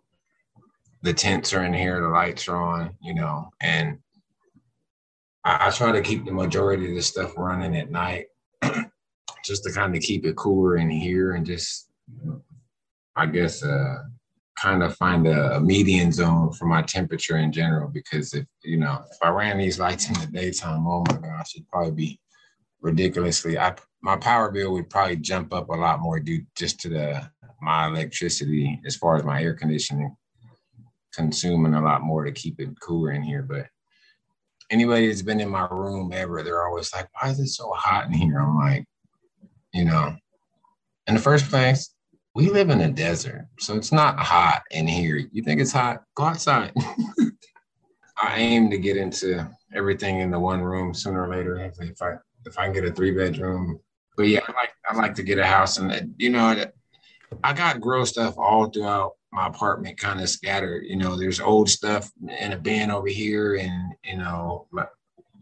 [1.02, 3.98] the tents are in here, the lights are on, you know, and
[5.44, 8.26] I, I try to keep the majority of the stuff running at night
[9.44, 11.88] just to kind of keep it cooler in here and just
[13.16, 14.02] I guess uh
[14.60, 19.02] kind of find a, median zone for my temperature in general because if you know
[19.10, 22.20] if I ran these lights in the daytime, oh my gosh, it'd probably be
[22.80, 23.58] ridiculously.
[23.58, 27.30] I my power bill would probably jump up a lot more due just to the
[27.60, 30.16] my electricity as far as my air conditioning
[31.14, 33.42] consuming a lot more to keep it cooler in here.
[33.42, 33.66] But
[34.70, 38.06] anybody that's been in my room ever, they're always like, "Why is it so hot
[38.06, 38.84] in here?" I'm like,
[39.72, 40.16] you know,
[41.06, 41.94] in the first place,
[42.34, 45.16] we live in a desert, so it's not hot in here.
[45.32, 46.02] You think it's hot?
[46.14, 46.72] Go outside.
[48.22, 51.58] I aim to get into everything in the one room sooner or later.
[51.58, 52.14] If I
[52.46, 53.80] if I can get a three bedroom,
[54.16, 56.64] but yeah, I like I like to get a house, and you know,
[57.44, 60.84] I got grow stuff all throughout my apartment, kind of scattered.
[60.86, 64.86] You know, there's old stuff in a bin over here, and you know, my,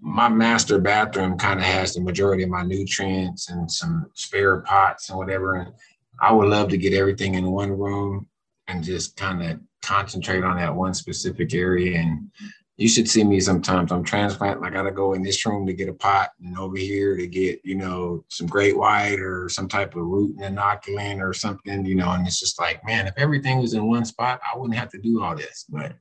[0.00, 5.10] my master bathroom kind of has the majority of my nutrients and some spare pots
[5.10, 5.56] and whatever.
[5.56, 5.72] And
[6.20, 8.26] I would love to get everything in one room
[8.68, 11.98] and just kind of concentrate on that one specific area.
[11.98, 12.30] And
[12.76, 13.92] you should see me sometimes.
[13.92, 14.64] I'm transplanting.
[14.64, 17.26] I got to go in this room to get a pot and over here to
[17.26, 21.84] get, you know, some great white or some type of root and inoculant or something,
[21.84, 22.12] you know.
[22.12, 24.98] And it's just like, man, if everything was in one spot, I wouldn't have to
[24.98, 25.66] do all this.
[25.68, 25.94] But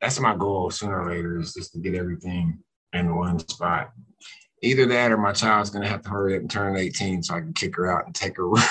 [0.00, 2.58] that's my goal sooner or later is just to get everything
[2.92, 3.92] in one spot
[4.64, 7.40] either that or my child's gonna have to hurry up and turn 18 so I
[7.40, 8.48] can kick her out and take her.
[8.48, 8.62] Room.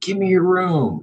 [0.00, 1.02] Give me your room.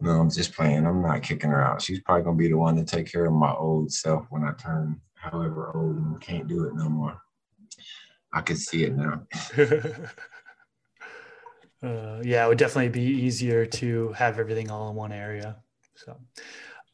[0.00, 0.86] No, I'm just playing.
[0.86, 1.82] I'm not kicking her out.
[1.82, 4.52] She's probably gonna be the one to take care of my old self when I
[4.52, 7.20] turn however old and can't do it no more.
[8.32, 9.22] I can see it now.
[11.82, 15.56] uh, yeah, it would definitely be easier to have everything all in one area.
[15.96, 16.16] So,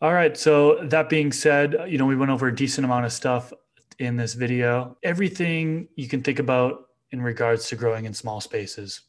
[0.02, 0.36] all right.
[0.36, 3.52] So that being said, you know, we went over a decent amount of stuff
[3.98, 4.96] in this video.
[5.02, 9.02] Everything you can think about in regards to growing in small spaces.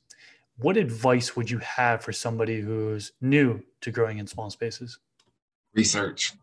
[0.59, 4.99] What advice would you have for somebody who's new to growing in small spaces?
[5.73, 6.33] Research.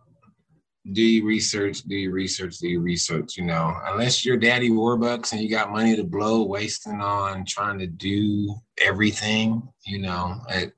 [0.93, 1.83] Do you research?
[1.83, 2.59] Do you research?
[2.59, 3.37] Do you research?
[3.39, 7.79] You know, unless you're daddy warbucks and you got money to blow, wasting on trying
[7.79, 10.75] to do everything, you know, it,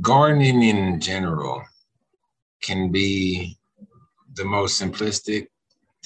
[0.00, 1.62] gardening in general
[2.62, 3.56] can be
[4.34, 5.46] the most simplistic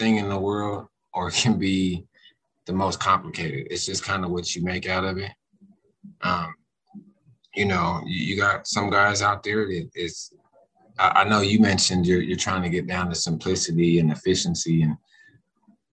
[0.00, 2.06] thing in the world or it can be
[2.66, 3.66] the most complicated.
[3.70, 5.30] It's just kind of what you make out of it.
[6.22, 6.54] Um,
[7.54, 10.32] you know, you, you, got some guys out there that is,
[10.98, 14.82] I, I know you mentioned you're, you're trying to get down to simplicity and efficiency
[14.82, 14.96] and,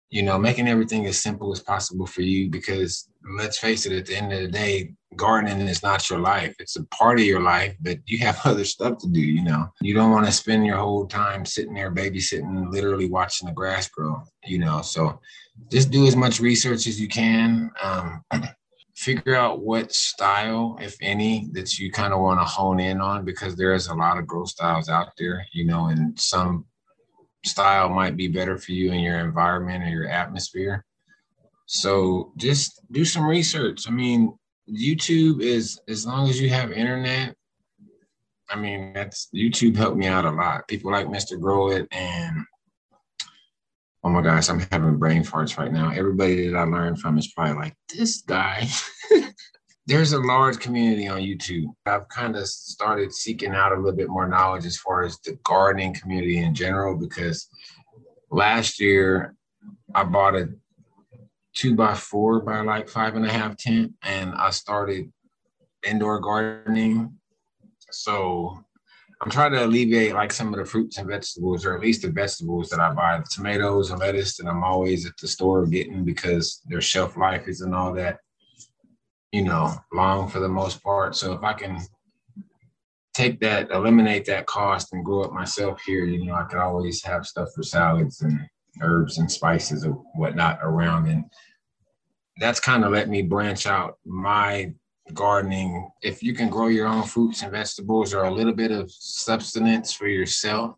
[0.10, 3.07] you know, making everything as simple as possible for you because
[3.38, 6.56] let's face it, at the end of the day, gardening is not your life.
[6.60, 9.68] It's a part of your life, but you have other stuff to do, you know.
[9.82, 13.90] You don't want to spend your whole time sitting there babysitting, literally watching the grass
[13.90, 14.82] grow, you know.
[14.82, 15.20] So
[15.72, 17.72] just do as much research as you can.
[17.82, 18.24] Um,
[18.96, 23.24] figure out what style, if any, that you kind of want to hone in on
[23.24, 26.66] because there's a lot of growth styles out there, you know, and some
[27.46, 30.84] style might be better for you in your environment or your atmosphere.
[31.68, 33.88] So just do some research.
[33.88, 34.34] I mean,
[34.70, 37.36] YouTube is as long as you have internet.
[38.50, 40.68] I mean, that's YouTube helped me out a lot.
[40.70, 41.40] People like Mr.
[41.40, 42.38] Grow It and
[44.04, 45.92] oh my gosh, I'm having brain farts right now.
[45.92, 48.68] Everybody that I learned from is probably like this guy.
[49.88, 51.66] There's a large community on YouTube.
[51.86, 55.38] I've kind of started seeking out a little bit more knowledge as far as the
[55.44, 57.50] gardening community in general because
[58.32, 59.36] last year
[59.94, 60.50] I bought a
[61.58, 65.12] two by four by like five and a half tent, and I started
[65.86, 67.18] indoor gardening.
[67.90, 68.64] So
[69.22, 72.12] I'm trying to alleviate like some of the fruits and vegetables, or at least the
[72.12, 76.06] vegetables that I buy, the tomatoes and lettuce that I'm always at the store getting
[76.06, 78.20] because their shelf life isn't all that,
[79.32, 81.16] you know, long for the most part.
[81.16, 81.80] So if I can
[83.16, 87.04] take that, eliminate that cost and grow it myself here, you know, I could always
[87.04, 88.48] have stuff for salads and
[88.82, 91.08] herbs and spices or whatnot around.
[91.08, 91.26] And
[92.40, 94.74] that's kind of let me branch out my
[95.14, 95.90] gardening.
[96.02, 99.94] If you can grow your own fruits and vegetables or a little bit of substance
[99.94, 100.76] for yourself,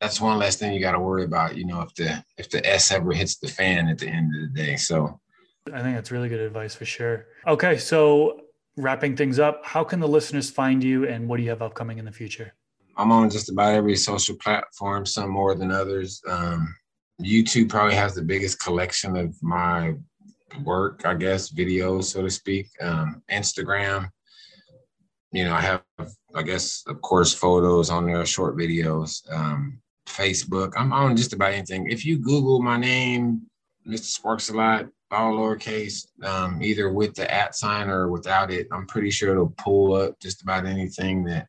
[0.00, 1.56] that's one less thing you got to worry about.
[1.56, 4.42] You know, if the if the S ever hits the fan at the end of
[4.42, 4.76] the day.
[4.76, 5.20] So
[5.72, 7.26] I think that's really good advice for sure.
[7.46, 8.40] Okay, so
[8.76, 11.98] wrapping things up, how can the listeners find you and what do you have upcoming
[11.98, 12.54] in the future?
[12.96, 16.22] I'm on just about every social platform, some more than others.
[16.28, 16.74] Um,
[17.22, 19.94] YouTube probably has the biggest collection of my
[20.62, 22.68] work, I guess, videos, so to speak.
[22.80, 24.08] Um, Instagram,
[25.32, 25.82] you know, I have,
[26.34, 29.20] I guess, of course, photos on there, short videos.
[29.32, 31.90] Um, Facebook, I'm on just about anything.
[31.90, 33.42] If you Google my name,
[33.86, 34.20] Mr.
[34.20, 39.32] Sparkzalot, all lowercase, um, either with the at sign or without it, I'm pretty sure
[39.32, 41.48] it'll pull up just about anything that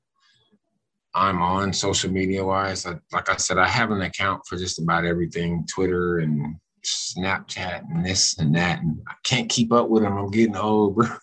[1.14, 2.86] I'm on social media wise.
[2.86, 7.83] I, like I said, I have an account for just about everything Twitter and Snapchat
[7.91, 8.81] and this and that.
[8.81, 10.17] And I can't keep up with them.
[10.17, 11.07] I'm getting old, bro.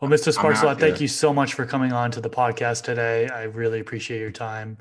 [0.01, 0.35] Well, Mr.
[0.35, 3.27] Sparkzalot, thank you so much for coming on to the podcast today.
[3.29, 4.77] I really appreciate your time.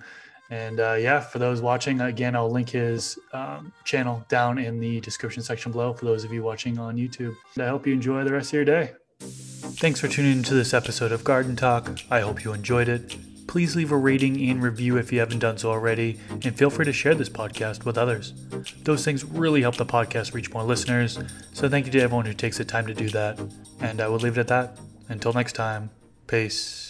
[0.51, 5.01] And uh, yeah, for those watching, again, I'll link his um, channel down in the
[5.01, 7.35] description section below for those of you watching on YouTube.
[7.55, 8.93] And I hope you enjoy the rest of your day.
[9.21, 11.99] Thanks for tuning into this episode of Garden Talk.
[12.11, 13.17] I hope you enjoyed it.
[13.47, 16.85] Please leave a rating and review if you haven't done so already, and feel free
[16.85, 18.35] to share this podcast with others.
[18.83, 21.19] Those things really help the podcast reach more listeners,
[21.53, 23.39] so thank you to everyone who takes the time to do that.
[23.81, 24.79] And I will leave it at that.
[25.09, 25.91] Until next time,
[26.27, 26.84] peace.